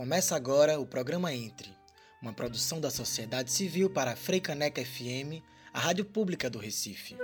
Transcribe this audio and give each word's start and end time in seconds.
Começa 0.00 0.34
agora 0.34 0.80
o 0.80 0.86
programa 0.86 1.30
Entre, 1.34 1.76
uma 2.22 2.32
produção 2.32 2.80
da 2.80 2.88
sociedade 2.88 3.52
civil 3.52 3.90
para 3.90 4.12
a 4.12 4.16
Freicaneca 4.16 4.82
FM, 4.82 5.44
a 5.74 5.78
rádio 5.78 6.06
pública 6.06 6.48
do 6.48 6.58
Recife. 6.58 7.18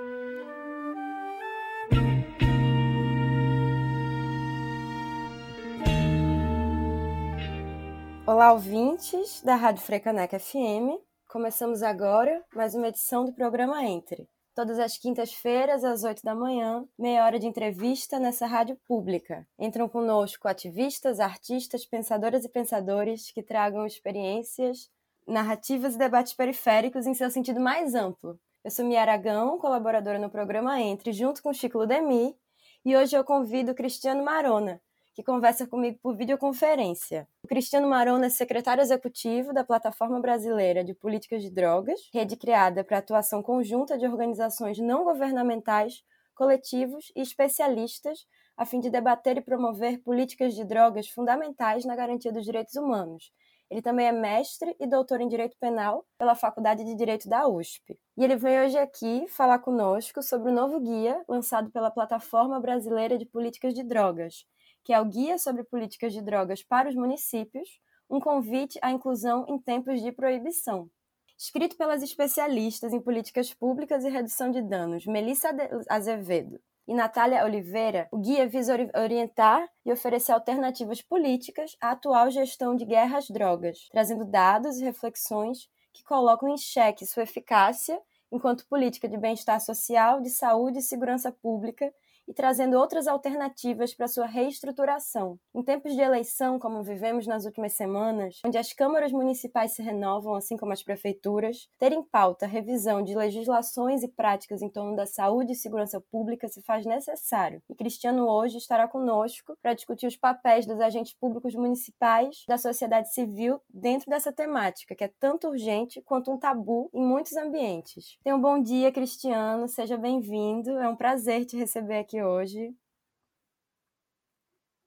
Olá, 8.27 8.53
ouvintes 8.53 9.41
da 9.43 9.55
Rádio 9.55 9.83
Frecaneca 9.83 10.39
FM. 10.39 11.01
Começamos 11.31 11.83
agora 11.83 12.45
mais 12.55 12.75
uma 12.75 12.89
edição 12.89 13.25
do 13.25 13.33
programa 13.33 13.83
Entre. 13.87 14.29
Todas 14.57 14.79
as 14.79 14.97
quintas-feiras, 14.97 15.85
às 15.85 16.03
8 16.03 16.23
da 16.23 16.35
manhã, 16.35 16.83
meia 16.99 17.27
hora 17.27 17.39
de 17.39 17.47
entrevista 17.47 18.19
nessa 18.19 18.47
rádio 18.47 18.75
pública. 18.89 19.47
Entram 19.59 19.87
conosco 19.87 20.49
ativistas, 20.49 21.21
artistas, 21.21 21.85
pensadoras 21.85 22.43
e 22.43 22.49
pensadores 22.49 23.31
que 23.31 23.43
tragam 23.43 23.85
experiências, 23.85 24.91
narrativas 25.29 25.95
e 25.95 25.99
debates 25.99 26.33
periféricos 26.33 27.07
em 27.07 27.13
seu 27.13 27.31
sentido 27.31 27.61
mais 27.61 27.95
amplo. 27.95 28.41
Eu 28.65 28.71
sou 28.71 28.87
Mia 28.87 29.03
Aragão, 29.03 29.59
colaboradora 29.59 30.19
no 30.19 30.31
programa 30.31 30.81
Entre, 30.81 31.13
junto 31.13 31.43
com 31.43 31.53
Chico 31.53 31.77
Ludemi, 31.77 32.35
e 32.83 32.97
hoje 32.97 33.15
eu 33.15 33.23
convido 33.25 33.75
Cristiano 33.75 34.25
Marona, 34.25 34.81
que 35.17 35.23
conversa 35.23 35.67
comigo 35.67 35.99
por 36.03 36.15
videoconferência. 36.15 37.27
O 37.43 37.49
Cristiano 37.49 37.89
Marona 37.89 38.27
é 38.27 38.29
secretário 38.29 38.83
executivo 38.83 39.51
da 39.51 39.65
Plataforma 39.65 40.21
Brasileira 40.21 40.85
de 40.85 40.93
Políticas 40.93 41.43
de 41.43 41.51
Drogas, 41.51 41.99
rede 42.13 42.37
criada 42.37 42.85
para 42.85 42.99
atuação 42.99 43.43
conjunta 43.43 43.97
de 43.97 44.07
organizações 44.07 44.79
não 44.79 45.05
governamentais, 45.05 46.03
coletivos 46.35 47.11
e 47.17 47.23
especialistas 47.23 48.27
a 48.59 48.67
fim 48.67 48.79
de 48.79 48.91
debater 48.91 49.39
e 49.39 49.41
promover 49.41 50.03
políticas 50.03 50.55
de 50.55 50.65
drogas 50.65 51.09
fundamentais 51.09 51.87
na 51.87 51.97
garantia 51.97 52.31
dos 52.31 52.45
direitos 52.45 52.75
humanos. 52.75 53.33
Ele 53.71 53.81
também 53.81 54.07
é 54.07 54.13
mestre 54.13 54.77
e 54.79 54.87
doutor 54.87 55.23
em 55.23 55.29
Direito 55.29 55.57
Penal 55.59 56.07
pela 56.19 56.35
Faculdade 56.35 56.85
de 56.85 56.95
Direito 56.95 57.27
da 57.27 57.49
USP. 57.49 57.99
E 58.17 58.23
ele 58.23 58.37
vem 58.37 58.61
hoje 58.61 58.79
aqui 58.79 59.27
falar 59.29 59.59
conosco 59.61 60.23
sobre 60.23 60.51
o 60.51 60.55
novo 60.55 60.79
guia 60.79 61.25
lançado 61.27 61.71
pela 61.71 61.91
Plataforma 61.91 62.61
Brasileira 62.61 63.19
de 63.19 63.25
Políticas 63.25 63.75
de 63.75 63.83
Drogas, 63.83 64.47
que 64.87 64.93
é 64.93 65.01
o 65.01 65.05
Guia 65.05 65.37
sobre 65.37 65.65
Políticas 65.65 66.13
de 66.13 66.23
Drogas 66.23 66.63
para 66.63 66.89
os 66.89 66.95
Municípios, 66.95 67.69
um 68.09 68.21
convite 68.21 68.79
à 68.81 68.93
inclusão 68.93 69.45
em 69.49 69.59
tempos 69.59 70.01
de 70.01 70.13
proibição. 70.13 70.89
Escrito 71.37 71.77
pelas 71.77 72.05
especialistas 72.05 72.93
em 72.93 73.01
políticas 73.01 73.53
públicas 73.53 74.05
e 74.05 74.09
redução 74.09 74.49
de 74.49 74.63
danos 74.63 75.05
Melissa 75.05 75.49
Azevedo 75.91 76.61
e 76.87 76.95
Natália 76.95 77.45
Oliveira, 77.45 78.07
o 78.13 78.19
guia 78.19 78.47
visa 78.47 78.77
orientar 78.97 79.69
e 79.85 79.91
oferecer 79.91 80.31
alternativas 80.31 81.03
políticas 81.03 81.77
à 81.81 81.91
atual 81.91 82.31
gestão 82.31 82.77
de 82.77 82.85
guerra 82.85 83.19
às 83.19 83.27
drogas, 83.29 83.89
trazendo 83.91 84.25
dados 84.25 84.79
e 84.79 84.85
reflexões 84.85 85.69
que 85.93 86.05
colocam 86.05 86.49
em 86.49 86.57
xeque 86.57 87.05
sua 87.05 87.25
eficácia 87.25 88.01
enquanto 88.31 88.69
política 88.69 89.09
de 89.09 89.17
bem-estar 89.17 89.61
social, 89.61 90.21
de 90.21 90.31
saúde 90.31 90.79
e 90.79 90.83
segurança 90.83 91.33
pública 91.33 91.93
e 92.29 92.35
trazendo 92.35 92.77
outras 92.77 93.07
alternativas 93.07 93.95
para 93.95 94.09
sua 94.09 94.27
reestruturação. 94.27 95.39
Em 95.55 95.63
tempos 95.63 95.95
de 95.95 96.01
eleição, 96.01 96.59
como 96.59 96.83
vivemos 96.83 97.27
nas 97.27 97.45
últimas 97.45 97.73
semanas, 97.73 98.41
onde 98.45 98.59
as 98.59 98.73
câmaras 98.73 99.13
municipais 99.13 99.73
se 99.73 99.83
renovam, 99.83 100.35
assim 100.35 100.57
como 100.57 100.73
as 100.73 100.83
prefeituras, 100.83 101.69
ter 101.79 101.93
em 101.93 102.03
pauta 102.03 102.47
revisão 102.47 103.03
de 103.03 103.15
legislações 103.15 104.03
e 104.03 104.09
práticas 104.09 104.63
em 104.63 104.69
torno 104.69 104.97
da 104.97 105.07
saúde 105.07 105.53
e 105.53 105.57
segurança 105.57 106.01
pública 106.11 106.49
se 106.49 106.63
faz 106.63 106.85
necessário. 106.85 107.63
E 107.69 107.75
Cristiano 107.75 108.29
hoje 108.29 108.59
estará 108.59 108.89
conosco 108.89 109.57
para 109.63 109.75
discutir 109.75 110.07
os 110.07 110.17
papéis 110.17 110.67
dos 110.67 110.81
agentes 110.81 111.15
públicos 111.15 111.55
municipais, 111.55 112.45
da 112.49 112.59
sociedade 112.59 113.13
civil 113.13 113.61
dentro 113.69 114.11
dessa 114.11 114.33
temática, 114.33 114.95
que 114.95 115.05
é 115.05 115.13
tanto 115.21 115.49
urgente 115.49 116.03
quanto 116.03 116.31
um 116.31 116.39
tabu 116.39 116.91
em 116.93 117.05
muitos 117.05 117.37
ambientes. 117.37 118.19
Tenha 118.23 118.37
um 118.37 118.41
bom 118.41 118.61
dia, 118.61 118.93
Cristiano, 118.93 119.69
seja 119.69 119.97
bem-vindo. 119.97 120.71
É 120.79 120.89
um 120.89 120.97
prazer 120.97 121.45
te 121.45 121.57
receber 121.57 121.99
aqui 121.99 122.16
aqui 122.17 122.23
hoje. 122.23 122.75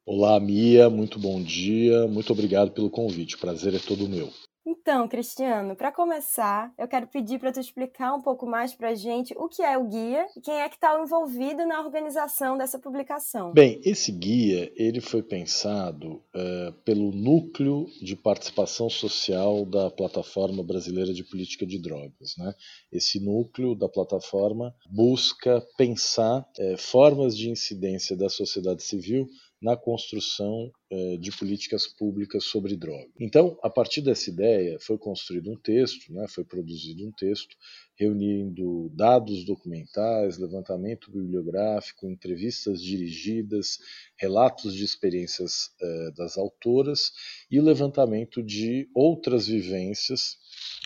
Olá, 0.06 0.40
Mia, 0.40 0.90
muito 0.90 1.20
bom 1.20 1.42
dia, 1.42 2.08
muito 2.08 2.34
obrigado 2.34 2.72
pelo 2.72 2.90
convite, 2.90 3.36
o 3.36 3.40
prazer 3.40 3.76
é 3.76 3.80
todo 3.80 4.10
meu. 4.10 4.34
Então, 4.72 5.08
Cristiano, 5.08 5.76
para 5.76 5.92
começar, 5.92 6.72
eu 6.78 6.88
quero 6.88 7.08
pedir 7.08 7.40
para 7.40 7.52
tu 7.52 7.60
explicar 7.60 8.14
um 8.14 8.22
pouco 8.22 8.46
mais 8.46 8.72
para 8.72 8.90
a 8.90 8.94
gente 8.94 9.34
o 9.36 9.50
que 9.50 9.64
é 9.64 9.76
o 9.76 9.88
guia 9.88 10.28
e 10.38 10.42
quem 10.42 10.62
é 10.62 10.70
que 10.70 10.76
está 10.76 11.02
envolvido 11.02 11.66
na 11.66 11.82
organização 11.82 12.56
dessa 12.56 12.78
publicação. 12.78 13.52
Bem, 13.52 13.82
esse 13.84 14.12
guia 14.12 14.72
ele 14.76 15.02
foi 15.02 15.24
pensado 15.24 16.22
uh, 16.36 16.72
pelo 16.86 17.12
núcleo 17.12 17.88
de 18.00 18.16
participação 18.16 18.92
social 18.92 19.66
da 19.66 19.90
plataforma 19.90 20.64
brasileira 20.64 21.16
de 21.16 21.24
política 21.24 21.66
de 21.66 21.80
drogas. 21.80 22.36
Né? 22.38 22.54
Esse 22.92 23.20
núcleo 23.20 23.74
da 23.74 23.90
plataforma 23.90 24.76
busca 24.88 25.66
pensar 25.80 26.42
uh, 26.42 26.78
formas 26.78 27.36
de 27.36 27.50
incidência 27.50 28.16
da 28.16 28.30
sociedade 28.30 28.84
civil 28.84 29.28
na 29.62 29.76
construção 29.76 30.72
eh, 30.90 31.18
de 31.18 31.32
políticas 31.32 31.86
públicas 31.86 32.46
sobre 32.46 32.78
droga. 32.78 33.10
Então, 33.20 33.58
a 33.62 33.70
partir 33.70 34.02
dessa 34.02 34.30
ideia, 34.30 34.78
foi 34.80 34.98
construído 34.98 35.52
um 35.52 35.58
texto, 35.58 36.14
né, 36.14 36.28
foi 36.30 36.46
produzido 36.46 37.06
um 37.06 37.12
texto 37.12 37.56
reunindo 37.98 38.90
dados 38.96 39.44
documentais, 39.44 40.38
levantamento 40.38 41.12
bibliográfico, 41.12 42.10
entrevistas 42.10 42.82
dirigidas, 42.82 43.78
relatos 44.18 44.74
de 44.74 44.86
experiências 44.86 45.72
eh, 45.82 46.12
das 46.16 46.38
autoras 46.38 47.12
e 47.52 47.60
o 47.60 47.64
levantamento 47.64 48.42
de 48.42 48.90
outras 48.96 49.48
vivências 49.48 50.38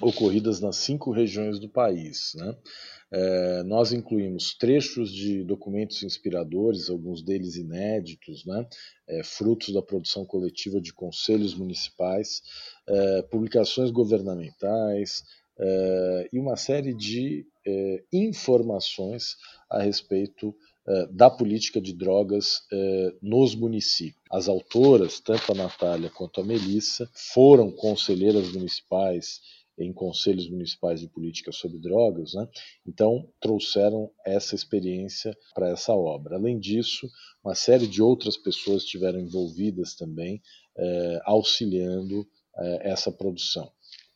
ocorridas 0.01 0.59
nas 0.59 0.77
cinco 0.77 1.11
regiões 1.11 1.59
do 1.59 1.69
país. 1.69 2.33
Né? 2.35 2.57
É, 3.15 3.61
nós 3.63 3.93
incluímos 3.93 4.55
trechos 4.55 5.13
de 5.13 5.43
documentos 5.43 6.01
inspiradores, 6.01 6.89
alguns 6.89 7.21
deles 7.21 7.55
inéditos, 7.55 8.43
né? 8.43 8.67
É, 9.07 9.23
frutos 9.23 9.71
da 9.71 9.83
produção 9.83 10.25
coletiva 10.25 10.81
de 10.81 10.91
conselhos 10.91 11.53
municipais, 11.53 12.41
é, 12.87 13.21
publicações 13.23 13.91
governamentais 13.91 15.23
e 16.33 16.39
uma 16.39 16.55
série 16.55 16.95
de 16.95 17.45
informações 18.11 19.37
a 19.69 19.83
respeito 19.83 20.55
da 21.11 21.29
política 21.29 21.79
de 21.79 21.93
drogas 21.93 22.63
nos 23.21 23.53
municípios. 23.53 24.19
As 24.31 24.47
autoras, 24.47 25.19
tanto 25.19 25.51
a 25.51 25.55
Natália 25.55 26.09
quanto 26.09 26.41
a 26.41 26.43
Melissa, 26.43 27.07
foram 27.13 27.69
conselheiras 27.69 28.51
municipais 28.51 29.41
em 29.77 29.91
conselhos 29.91 30.49
municipais 30.49 30.99
de 30.99 31.07
política 31.07 31.51
sobre 31.51 31.79
drogas, 31.79 32.33
né? 32.33 32.47
então 32.85 33.27
trouxeram 33.39 34.11
essa 34.25 34.55
experiência 34.55 35.35
para 35.53 35.69
essa 35.69 35.93
obra. 35.93 36.35
Além 36.35 36.59
disso, 36.59 37.07
uma 37.43 37.55
série 37.55 37.87
de 37.87 38.01
outras 38.01 38.37
pessoas 38.37 38.83
estiveram 38.83 39.19
envolvidas 39.19 39.95
também, 39.95 40.41
eh, 40.77 41.19
auxiliando 41.25 42.27
eh, 42.57 42.91
essa 42.91 43.11
produção. 43.11 43.71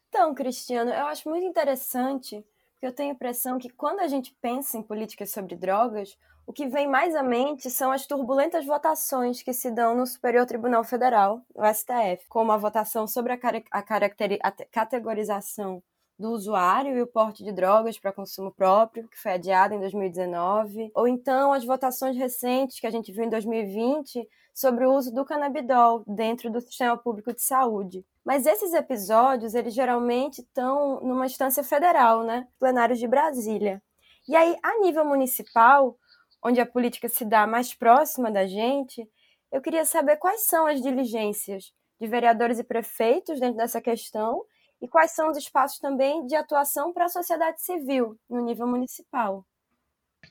Então, 0.09 0.34
Cristiano, 0.34 0.91
eu 0.91 1.06
acho 1.07 1.28
muito 1.29 1.46
interessante, 1.46 2.44
porque 2.72 2.88
eu 2.88 2.94
tenho 2.94 3.09
a 3.12 3.13
impressão 3.13 3.59
que 3.59 3.69
quando 3.69 4.00
a 4.00 4.07
gente 4.07 4.34
pensa 4.41 4.78
em 4.78 4.84
políticas 4.84 5.31
sobre 5.31 5.56
drogas, 5.56 6.17
o 6.47 6.53
que 6.53 6.66
vem 6.66 6.88
mais 6.88 7.13
à 7.13 7.22
mente 7.22 7.69
são 7.69 7.91
as 7.91 8.08
turbulentas 8.08 8.66
votações 8.66 9.44
que 9.44 9.52
se 9.52 9.69
dão 9.69 9.94
no 9.94 10.08
Superior 10.08 10.46
Tribunal 10.46 10.81
Federal, 10.81 11.41
o 11.53 11.62
STF, 11.66 12.25
como 12.30 12.53
a 12.53 12.58
votação 12.58 13.06
sobre 13.06 13.34
a, 13.34 13.40
a, 13.69 13.80
a 13.80 14.52
categorização 14.72 15.84
do 16.18 16.31
usuário 16.31 16.97
e 16.97 17.02
o 17.02 17.06
porte 17.06 17.44
de 17.44 17.52
drogas 17.52 18.00
para 18.00 18.13
consumo 18.13 18.50
próprio, 18.50 19.09
que 19.09 19.19
foi 19.19 19.34
adiada 19.34 19.75
em 19.75 19.80
2019, 19.80 20.90
ou 20.96 21.06
então 21.06 21.52
as 21.52 21.66
votações 21.66 22.16
recentes 22.16 22.79
que 22.79 22.88
a 22.88 22.91
gente 22.91 23.12
viu 23.12 23.25
em 23.25 23.29
2020 23.29 24.25
sobre 24.53 24.85
o 24.85 24.94
uso 24.94 25.14
do 25.14 25.25
canabidol 25.25 26.06
dentro 26.08 26.50
do 26.50 26.62
sistema 26.62 26.97
público 26.97 27.34
de 27.34 27.41
saúde. 27.41 28.06
Mas 28.24 28.46
esses 28.46 28.73
episódios, 28.73 29.53
eles 29.53 29.73
geralmente 29.73 30.40
estão 30.40 31.02
numa 31.02 31.26
instância 31.26 31.64
federal, 31.64 32.23
né? 32.23 32.47
Plenários 32.58 32.99
de 32.99 33.08
Brasília. 33.08 33.84
E 34.28 34.35
aí, 34.35 34.58
a 34.64 34.79
nível 34.79 35.05
municipal, 35.05 35.97
onde 36.43 36.59
a 36.59 36.66
política 36.66 37.09
se 37.09 37.25
dá 37.25 37.45
mais 37.47 37.73
próxima 37.73 38.31
da 38.31 38.45
gente, 38.45 39.07
eu 39.51 39.61
queria 39.61 39.85
saber 39.85 40.17
quais 40.17 40.45
são 40.47 40.66
as 40.67 40.81
diligências 40.81 41.72
de 41.99 42.07
vereadores 42.07 42.59
e 42.59 42.63
prefeitos 42.63 43.39
dentro 43.39 43.57
dessa 43.57 43.81
questão 43.81 44.43
e 44.81 44.87
quais 44.87 45.11
são 45.11 45.29
os 45.29 45.37
espaços 45.37 45.79
também 45.79 46.25
de 46.28 46.35
atuação 46.35 46.93
para 46.93 47.05
a 47.05 47.09
sociedade 47.09 47.61
civil 47.61 48.17
no 48.29 48.43
nível 48.43 48.67
municipal. 48.67 49.45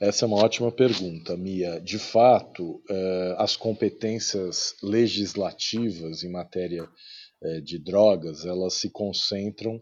Essa 0.00 0.24
é 0.24 0.28
uma 0.28 0.44
ótima 0.44 0.70
pergunta, 0.70 1.36
Mia. 1.36 1.80
De 1.80 1.98
fato, 1.98 2.82
eh, 2.88 3.34
as 3.38 3.56
competências 3.56 4.74
legislativas 4.82 6.22
em 6.22 6.30
matéria 6.30 6.86
eh, 7.42 7.60
de 7.60 7.78
drogas, 7.78 8.44
elas 8.44 8.74
se 8.74 8.90
concentram 8.90 9.80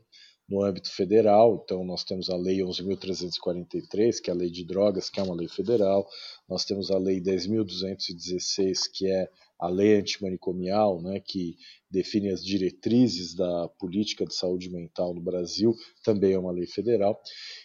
no 0.48 0.62
âmbito 0.62 0.90
federal. 0.90 1.62
Então, 1.64 1.84
nós 1.84 2.04
temos 2.04 2.28
a 2.28 2.36
Lei 2.36 2.58
11.343, 2.58 4.20
que 4.20 4.30
é 4.30 4.32
a 4.32 4.36
Lei 4.36 4.50
de 4.50 4.64
Drogas, 4.64 5.10
que 5.10 5.20
é 5.20 5.22
uma 5.22 5.34
lei 5.34 5.48
federal. 5.48 6.06
Nós 6.48 6.64
temos 6.64 6.90
a 6.90 6.98
Lei 6.98 7.20
10.216, 7.20 8.90
que 8.92 9.10
é 9.10 9.28
a 9.58 9.68
lei 9.68 9.96
antimanicomial, 9.96 11.00
né, 11.00 11.20
que 11.20 11.56
define 11.90 12.30
as 12.30 12.44
diretrizes 12.44 13.34
da 13.34 13.68
política 13.78 14.26
de 14.26 14.34
saúde 14.34 14.68
mental 14.68 15.14
no 15.14 15.22
Brasil, 15.22 15.74
também 16.02 16.32
é 16.32 16.38
uma 16.38 16.52
lei 16.52 16.66
federal, 16.66 17.20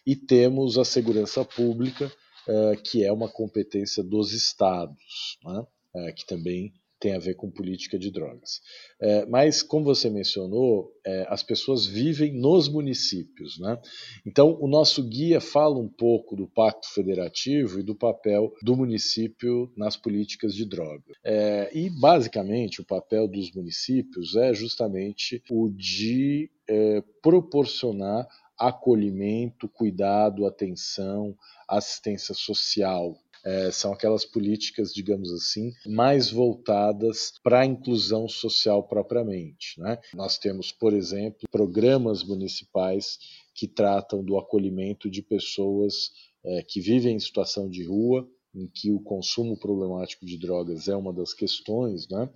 e 0.05 0.15
temos 0.15 0.77
a 0.77 0.85
segurança 0.85 1.43
pública, 1.43 2.11
eh, 2.47 2.75
que 2.83 3.03
é 3.03 3.11
uma 3.11 3.27
competência 3.27 4.03
dos 4.03 4.33
estados, 4.33 5.37
né, 5.43 5.65
eh, 5.95 6.11
que 6.13 6.25
também 6.25 6.73
tem 6.99 7.13
a 7.15 7.19
ver 7.19 7.35
com 7.35 7.49
política 7.49 7.97
de 7.97 8.11
drogas. 8.11 8.61
É, 8.99 9.25
mas, 9.25 9.63
como 9.63 9.85
você 9.85 10.09
mencionou, 10.09 10.91
é, 11.05 11.25
as 11.29 11.41
pessoas 11.41 11.85
vivem 11.85 12.33
nos 12.33 12.67
municípios. 12.67 13.57
Né? 13.57 13.79
Então, 14.25 14.57
o 14.59 14.67
nosso 14.67 15.01
guia 15.03 15.39
fala 15.39 15.79
um 15.79 15.87
pouco 15.87 16.35
do 16.35 16.47
Pacto 16.47 16.93
Federativo 16.93 17.79
e 17.79 17.83
do 17.83 17.95
papel 17.95 18.53
do 18.61 18.75
município 18.75 19.71
nas 19.77 19.95
políticas 19.95 20.53
de 20.53 20.65
drogas. 20.65 21.15
É, 21.23 21.69
e, 21.73 21.89
basicamente, 21.89 22.81
o 22.81 22.85
papel 22.85 23.27
dos 23.27 23.51
municípios 23.53 24.35
é 24.35 24.53
justamente 24.53 25.41
o 25.49 25.69
de 25.69 26.51
é, 26.67 27.01
proporcionar 27.21 28.27
acolhimento, 28.57 29.69
cuidado, 29.69 30.45
atenção, 30.45 31.33
assistência 31.65 32.35
social 32.35 33.17
é, 33.45 33.71
são 33.71 33.93
aquelas 33.93 34.25
políticas, 34.25 34.93
digamos 34.93 35.31
assim, 35.31 35.71
mais 35.85 36.29
voltadas 36.29 37.33
para 37.43 37.61
a 37.61 37.65
inclusão 37.65 38.27
social 38.27 38.87
propriamente. 38.87 39.79
Né? 39.79 39.97
Nós 40.13 40.37
temos, 40.37 40.71
por 40.71 40.93
exemplo, 40.93 41.47
programas 41.51 42.23
municipais 42.23 43.17
que 43.53 43.67
tratam 43.67 44.23
do 44.23 44.37
acolhimento 44.37 45.09
de 45.09 45.21
pessoas 45.21 46.11
é, 46.43 46.63
que 46.63 46.79
vivem 46.79 47.15
em 47.15 47.19
situação 47.19 47.69
de 47.69 47.83
rua, 47.83 48.27
em 48.53 48.67
que 48.67 48.91
o 48.91 48.99
consumo 48.99 49.57
problemático 49.57 50.25
de 50.25 50.37
drogas 50.37 50.87
é 50.87 50.95
uma 50.95 51.13
das 51.13 51.33
questões, 51.33 52.07
né? 52.07 52.29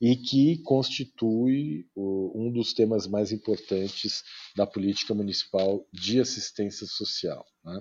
e 0.00 0.16
que 0.16 0.58
constitui 0.62 1.86
o, 1.94 2.32
um 2.34 2.50
dos 2.50 2.72
temas 2.72 3.06
mais 3.06 3.30
importantes 3.30 4.22
da 4.56 4.66
política 4.66 5.14
municipal 5.14 5.86
de 5.92 6.20
assistência 6.20 6.86
social. 6.86 7.44
Né? 7.64 7.80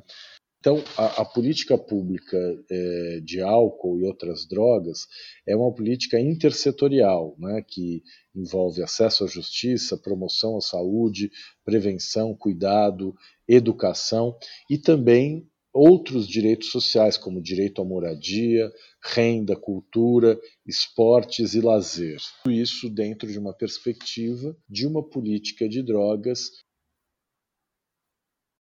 Então, 0.60 0.84
a, 0.98 1.22
a 1.22 1.26
política 1.26 1.78
pública 1.78 2.38
é, 2.70 3.22
de 3.24 3.40
álcool 3.40 4.00
e 4.00 4.04
outras 4.04 4.46
drogas 4.46 5.08
é 5.48 5.56
uma 5.56 5.74
política 5.74 6.20
intersetorial, 6.20 7.36
né, 7.40 7.64
que 7.66 8.04
envolve 8.36 8.84
acesso 8.84 9.24
à 9.24 9.28
justiça, 9.28 9.98
promoção 9.98 10.58
à 10.58 10.62
saúde, 10.62 11.32
prevenção, 11.64 12.36
cuidado, 12.36 13.16
educação 13.48 14.38
e 14.70 14.78
também 14.78 15.48
outros 15.74 16.28
direitos 16.28 16.72
sociais, 16.72 17.18
como 17.18 17.42
direito 17.42 17.82
à 17.82 17.86
moradia, 17.86 18.70
renda, 19.02 19.56
cultura, 19.56 20.38
esportes 20.66 21.54
e 21.54 21.62
lazer. 21.62 22.20
Tudo 22.44 22.54
isso 22.54 22.90
dentro 22.90 23.32
de 23.32 23.40
uma 23.40 23.54
perspectiva 23.54 24.58
de 24.68 24.86
uma 24.86 25.08
política 25.08 25.70
de 25.70 25.82
drogas 25.82 26.50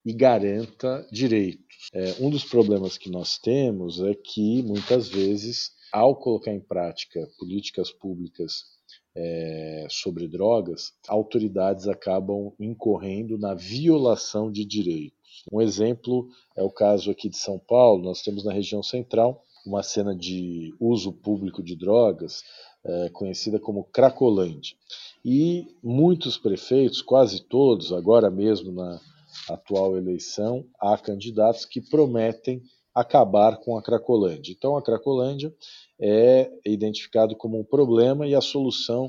e 0.04 0.12
garanta 0.12 1.06
direitos. 1.10 1.88
É, 1.92 2.16
um 2.20 2.30
dos 2.30 2.44
problemas 2.44 2.98
que 2.98 3.10
nós 3.10 3.38
temos 3.38 4.00
é 4.00 4.14
que, 4.14 4.62
muitas 4.62 5.08
vezes, 5.08 5.72
ao 5.92 6.16
colocar 6.16 6.52
em 6.52 6.60
prática 6.60 7.28
políticas 7.38 7.90
públicas 7.90 8.64
é, 9.14 9.86
sobre 9.90 10.26
drogas, 10.26 10.92
autoridades 11.06 11.86
acabam 11.86 12.52
incorrendo 12.58 13.38
na 13.38 13.54
violação 13.54 14.50
de 14.50 14.64
direitos. 14.64 15.44
Um 15.52 15.60
exemplo 15.60 16.28
é 16.56 16.62
o 16.62 16.70
caso 16.70 17.10
aqui 17.10 17.28
de 17.28 17.36
São 17.36 17.58
Paulo, 17.58 18.02
nós 18.02 18.22
temos 18.22 18.44
na 18.44 18.52
região 18.52 18.82
central 18.82 19.44
uma 19.66 19.82
cena 19.82 20.14
de 20.14 20.74
uso 20.80 21.12
público 21.12 21.62
de 21.62 21.76
drogas 21.76 22.42
é, 22.84 23.08
conhecida 23.10 23.60
como 23.60 23.84
Cracolândia. 23.84 24.76
E 25.24 25.66
muitos 25.82 26.36
prefeitos, 26.36 27.00
quase 27.00 27.40
todos, 27.40 27.92
agora 27.92 28.30
mesmo 28.30 28.72
na, 28.72 29.00
atual 29.48 29.96
eleição, 29.96 30.64
há 30.80 30.96
candidatos 30.98 31.64
que 31.64 31.80
prometem 31.80 32.62
acabar 32.94 33.56
com 33.58 33.76
a 33.76 33.82
Cracolândia. 33.82 34.52
Então, 34.52 34.76
a 34.76 34.82
Cracolândia 34.82 35.54
é 36.00 36.50
identificado 36.66 37.36
como 37.36 37.58
um 37.58 37.64
problema 37.64 38.26
e 38.26 38.34
a 38.34 38.40
solução 38.40 39.08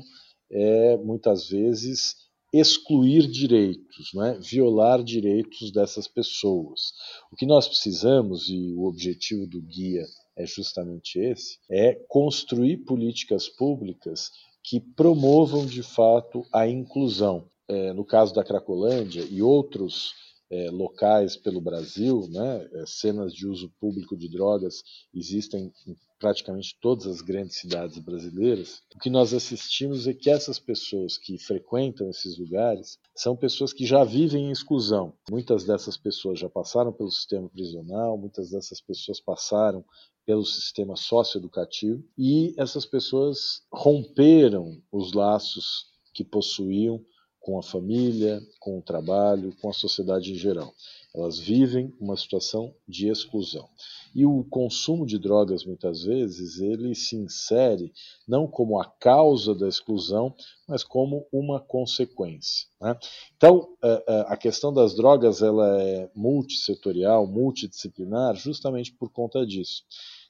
é, 0.50 0.96
muitas 0.98 1.48
vezes, 1.48 2.16
excluir 2.52 3.26
direitos, 3.26 4.12
é? 4.22 4.38
violar 4.38 5.02
direitos 5.02 5.72
dessas 5.72 6.06
pessoas. 6.06 6.92
O 7.32 7.36
que 7.36 7.46
nós 7.46 7.66
precisamos, 7.66 8.48
e 8.48 8.72
o 8.74 8.84
objetivo 8.84 9.46
do 9.46 9.60
guia 9.60 10.04
é 10.36 10.46
justamente 10.46 11.18
esse, 11.18 11.58
é 11.70 11.94
construir 12.08 12.78
políticas 12.78 13.48
públicas 13.48 14.30
que 14.62 14.80
promovam 14.80 15.66
de 15.66 15.82
fato 15.82 16.46
a 16.52 16.66
inclusão. 16.66 17.50
É, 17.68 17.92
no 17.92 18.04
caso 18.04 18.34
da 18.34 18.44
Cracolândia 18.44 19.24
e 19.30 19.42
outros 19.42 20.12
é, 20.50 20.70
locais 20.70 21.36
pelo 21.36 21.60
Brasil, 21.60 22.28
né, 22.30 22.68
é, 22.72 22.84
cenas 22.86 23.32
de 23.32 23.46
uso 23.46 23.72
público 23.80 24.16
de 24.16 24.28
drogas 24.28 24.82
existem 25.12 25.72
em 25.86 25.96
praticamente 26.18 26.76
todas 26.80 27.06
as 27.06 27.20
grandes 27.20 27.58
cidades 27.58 27.98
brasileiras. 27.98 28.82
O 28.94 28.98
que 28.98 29.10
nós 29.10 29.34
assistimos 29.34 30.06
é 30.06 30.14
que 30.14 30.30
essas 30.30 30.58
pessoas 30.58 31.18
que 31.18 31.36
frequentam 31.38 32.08
esses 32.08 32.38
lugares 32.38 32.98
são 33.14 33.36
pessoas 33.36 33.74
que 33.74 33.84
já 33.84 34.04
vivem 34.04 34.46
em 34.46 34.50
exclusão. 34.50 35.12
Muitas 35.30 35.64
dessas 35.64 35.98
pessoas 35.98 36.38
já 36.38 36.48
passaram 36.48 36.92
pelo 36.92 37.10
sistema 37.10 37.48
prisional, 37.50 38.16
muitas 38.16 38.50
dessas 38.50 38.80
pessoas 38.80 39.20
passaram 39.20 39.84
pelo 40.24 40.46
sistema 40.46 40.96
socioeducativo 40.96 42.02
e 42.16 42.54
essas 42.56 42.86
pessoas 42.86 43.62
romperam 43.70 44.80
os 44.90 45.12
laços 45.12 45.88
que 46.14 46.24
possuíam 46.24 47.04
com 47.44 47.58
a 47.58 47.62
família, 47.62 48.42
com 48.58 48.78
o 48.78 48.82
trabalho, 48.82 49.54
com 49.60 49.68
a 49.68 49.72
sociedade 49.72 50.32
em 50.32 50.34
geral. 50.34 50.72
Elas 51.14 51.38
vivem 51.38 51.94
uma 52.00 52.16
situação 52.16 52.74
de 52.88 53.08
exclusão. 53.08 53.68
E 54.14 54.24
o 54.24 54.42
consumo 54.44 55.04
de 55.04 55.18
drogas, 55.18 55.62
muitas 55.64 56.04
vezes, 56.04 56.58
ele 56.58 56.94
se 56.94 57.16
insere 57.16 57.92
não 58.26 58.48
como 58.48 58.80
a 58.80 58.86
causa 58.86 59.54
da 59.54 59.68
exclusão, 59.68 60.34
mas 60.66 60.82
como 60.82 61.26
uma 61.30 61.60
consequência. 61.60 62.66
Né? 62.80 62.96
Então, 63.36 63.68
é, 63.82 64.04
é, 64.08 64.20
a 64.26 64.36
questão 64.38 64.72
das 64.72 64.94
drogas 64.94 65.42
ela 65.42 65.80
é 65.82 66.10
multissetorial, 66.16 67.26
multidisciplinar, 67.26 68.34
justamente 68.36 68.90
por 68.90 69.10
conta 69.10 69.46
disso. 69.46 69.82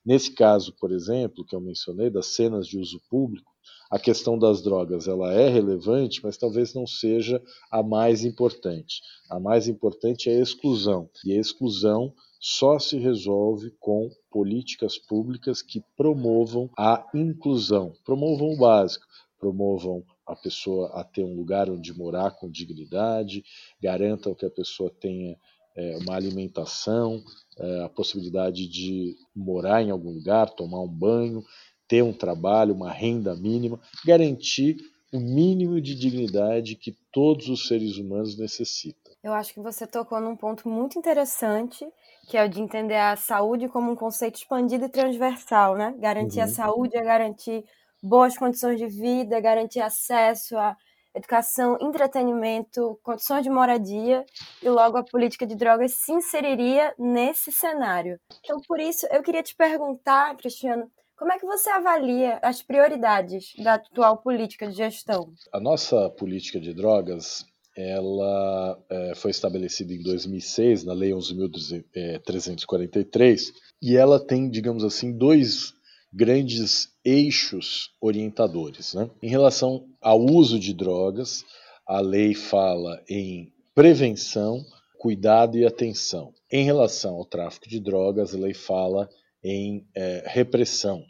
Nesse 0.04 0.32
caso, 0.32 0.74
por 0.80 0.90
exemplo, 0.90 1.46
que 1.46 1.54
eu 1.54 1.60
mencionei, 1.60 2.10
das 2.10 2.26
cenas 2.34 2.66
de 2.66 2.76
uso 2.76 3.00
público, 3.08 3.53
a 3.90 3.98
questão 3.98 4.38
das 4.38 4.62
drogas 4.62 5.06
ela 5.06 5.32
é 5.32 5.48
relevante, 5.48 6.20
mas 6.22 6.36
talvez 6.36 6.74
não 6.74 6.86
seja 6.86 7.42
a 7.70 7.82
mais 7.82 8.24
importante. 8.24 9.00
A 9.30 9.38
mais 9.38 9.68
importante 9.68 10.28
é 10.30 10.36
a 10.36 10.42
exclusão, 10.42 11.08
e 11.24 11.32
a 11.32 11.40
exclusão 11.40 12.12
só 12.40 12.78
se 12.78 12.98
resolve 12.98 13.70
com 13.80 14.10
políticas 14.30 14.98
públicas 14.98 15.62
que 15.62 15.82
promovam 15.96 16.68
a 16.78 17.06
inclusão, 17.14 17.94
promovam 18.04 18.52
o 18.52 18.56
básico, 18.56 19.06
promovam 19.38 20.04
a 20.26 20.36
pessoa 20.36 20.88
a 20.88 21.04
ter 21.04 21.22
um 21.22 21.34
lugar 21.34 21.70
onde 21.70 21.96
morar 21.96 22.32
com 22.32 22.50
dignidade, 22.50 23.44
garantam 23.80 24.34
que 24.34 24.44
a 24.44 24.50
pessoa 24.50 24.90
tenha 24.90 25.38
é, 25.76 25.96
uma 25.98 26.14
alimentação, 26.14 27.22
é, 27.58 27.84
a 27.84 27.88
possibilidade 27.88 28.68
de 28.68 29.16
morar 29.34 29.82
em 29.82 29.90
algum 29.90 30.10
lugar, 30.10 30.50
tomar 30.50 30.80
um 30.80 30.88
banho, 30.88 31.42
ter 31.88 32.02
um 32.02 32.12
trabalho, 32.12 32.74
uma 32.74 32.90
renda 32.90 33.34
mínima, 33.34 33.80
garantir 34.04 34.76
o 35.12 35.20
mínimo 35.20 35.80
de 35.80 35.94
dignidade 35.94 36.74
que 36.74 36.96
todos 37.12 37.48
os 37.48 37.68
seres 37.68 37.98
humanos 37.98 38.36
necessitam. 38.36 39.14
Eu 39.22 39.32
acho 39.32 39.54
que 39.54 39.60
você 39.60 39.86
tocou 39.86 40.20
num 40.20 40.36
ponto 40.36 40.68
muito 40.68 40.98
interessante, 40.98 41.86
que 42.28 42.36
é 42.36 42.44
o 42.44 42.48
de 42.48 42.60
entender 42.60 42.96
a 42.96 43.16
saúde 43.16 43.68
como 43.68 43.92
um 43.92 43.96
conceito 43.96 44.36
expandido 44.36 44.86
e 44.86 44.88
transversal, 44.88 45.76
né? 45.76 45.94
Garantir 45.98 46.38
uhum. 46.38 46.44
a 46.44 46.48
saúde 46.48 46.96
é 46.96 47.02
garantir 47.02 47.64
boas 48.02 48.36
condições 48.36 48.78
de 48.78 48.86
vida, 48.86 49.40
garantir 49.40 49.80
acesso 49.80 50.58
a 50.58 50.76
educação, 51.14 51.78
entretenimento, 51.80 52.98
condições 53.02 53.44
de 53.44 53.50
moradia, 53.50 54.26
e 54.60 54.68
logo 54.68 54.98
a 54.98 55.04
política 55.04 55.46
de 55.46 55.54
drogas 55.54 55.94
se 55.94 56.12
inseriria 56.12 56.92
nesse 56.98 57.52
cenário. 57.52 58.18
Então, 58.40 58.60
por 58.66 58.80
isso, 58.80 59.06
eu 59.10 59.22
queria 59.22 59.42
te 59.42 59.54
perguntar, 59.54 60.36
Cristiano, 60.36 60.90
como 61.16 61.32
é 61.32 61.38
que 61.38 61.46
você 61.46 61.70
avalia 61.70 62.40
as 62.42 62.60
prioridades 62.62 63.52
da 63.62 63.74
atual 63.74 64.18
política 64.18 64.66
de 64.66 64.76
gestão? 64.76 65.32
A 65.52 65.60
nossa 65.60 66.10
política 66.10 66.58
de 66.60 66.74
drogas 66.74 67.46
ela 67.76 68.80
é, 68.88 69.14
foi 69.16 69.32
estabelecida 69.32 69.92
em 69.92 70.00
2006 70.02 70.84
na 70.84 70.92
Lei 70.92 71.10
11.343 71.10 73.52
e 73.82 73.96
ela 73.96 74.24
tem, 74.24 74.48
digamos 74.48 74.84
assim, 74.84 75.12
dois 75.16 75.74
grandes 76.12 76.90
eixos 77.04 77.90
orientadores. 78.00 78.94
Né? 78.94 79.10
Em 79.20 79.28
relação 79.28 79.88
ao 80.00 80.20
uso 80.20 80.60
de 80.60 80.72
drogas, 80.72 81.44
a 81.86 82.00
lei 82.00 82.32
fala 82.34 83.02
em 83.08 83.52
prevenção, 83.74 84.64
cuidado 84.98 85.58
e 85.58 85.66
atenção. 85.66 86.32
Em 86.50 86.64
relação 86.64 87.16
ao 87.16 87.24
tráfico 87.24 87.68
de 87.68 87.80
drogas, 87.80 88.32
a 88.32 88.38
lei 88.38 88.54
fala 88.54 89.10
em 89.44 89.86
é, 89.94 90.24
repressão. 90.26 91.04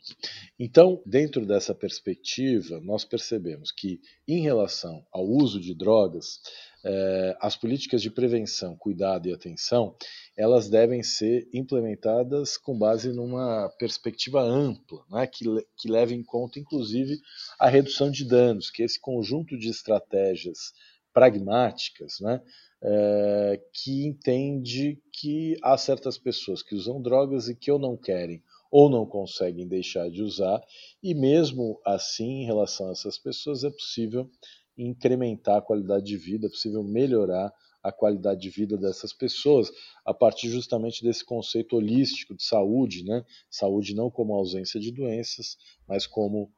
Então, 0.59 1.00
dentro 1.07 1.47
dessa 1.47 1.73
perspectiva, 1.73 2.81
nós 2.81 3.05
percebemos 3.05 3.71
que, 3.71 4.00
em 4.26 4.43
relação 4.43 5.07
ao 5.12 5.25
uso 5.25 5.61
de 5.61 5.73
drogas, 5.73 6.41
é, 6.85 7.37
as 7.41 7.57
políticas 7.57 8.03
de 8.03 8.11
prevenção, 8.11 8.76
cuidado 8.76 9.29
e 9.29 9.33
atenção, 9.33 9.95
elas 10.37 10.69
devem 10.69 11.03
ser 11.03 11.49
implementadas 11.55 12.57
com 12.57 12.76
base 12.76 13.12
numa 13.12 13.69
perspectiva 13.79 14.43
ampla, 14.43 15.05
né, 15.09 15.26
que, 15.29 15.45
que 15.76 15.88
leve 15.88 16.14
em 16.14 16.23
conta, 16.25 16.59
inclusive, 16.59 17.21
a 17.59 17.69
redução 17.69 18.11
de 18.11 18.25
danos, 18.25 18.69
que 18.69 18.83
esse 18.83 19.00
conjunto 19.00 19.57
de 19.57 19.69
estratégias 19.69 20.73
pragmáticas, 21.14 22.18
né, 22.21 22.42
é, 22.83 23.62
que 23.73 24.04
entende 24.04 25.00
que 25.12 25.56
há 25.62 25.78
certas 25.78 26.18
pessoas 26.18 26.62
que 26.62 26.75
usam 26.75 27.00
drogas 27.00 27.49
e 27.49 27.54
que 27.54 27.71
ou 27.71 27.78
não 27.78 27.97
querem 27.97 28.42
ou 28.71 28.90
não 28.90 29.06
conseguem 29.06 29.68
deixar 29.68 30.11
de 30.11 30.21
usar, 30.21 30.61
e 31.00 31.14
mesmo 31.14 31.80
assim, 31.87 32.42
em 32.42 32.44
relação 32.44 32.88
a 32.88 32.90
essas 32.90 33.16
pessoas, 33.16 33.62
é 33.62 33.71
possível 33.71 34.28
incrementar 34.76 35.59
a 35.59 35.62
qualidade 35.62 36.04
de 36.06 36.16
vida, 36.16 36.49
é 36.49 36.50
possível 36.50 36.83
melhorar 36.83 37.52
a 37.85 37.92
qualidade 37.92 38.40
de 38.40 38.50
vida 38.50 38.76
dessas 38.76 39.12
pessoas 39.12 39.71
a 40.04 40.12
partir 40.12 40.49
justamente 40.49 41.04
desse 41.04 41.25
conceito 41.25 41.76
holístico 41.76 42.35
de 42.35 42.42
saúde, 42.42 43.04
né? 43.04 43.25
Saúde 43.49 43.94
não 43.94 44.11
como 44.11 44.35
ausência 44.35 44.80
de 44.80 44.90
doenças, 44.90 45.56
mas 45.87 46.04
como 46.06 46.50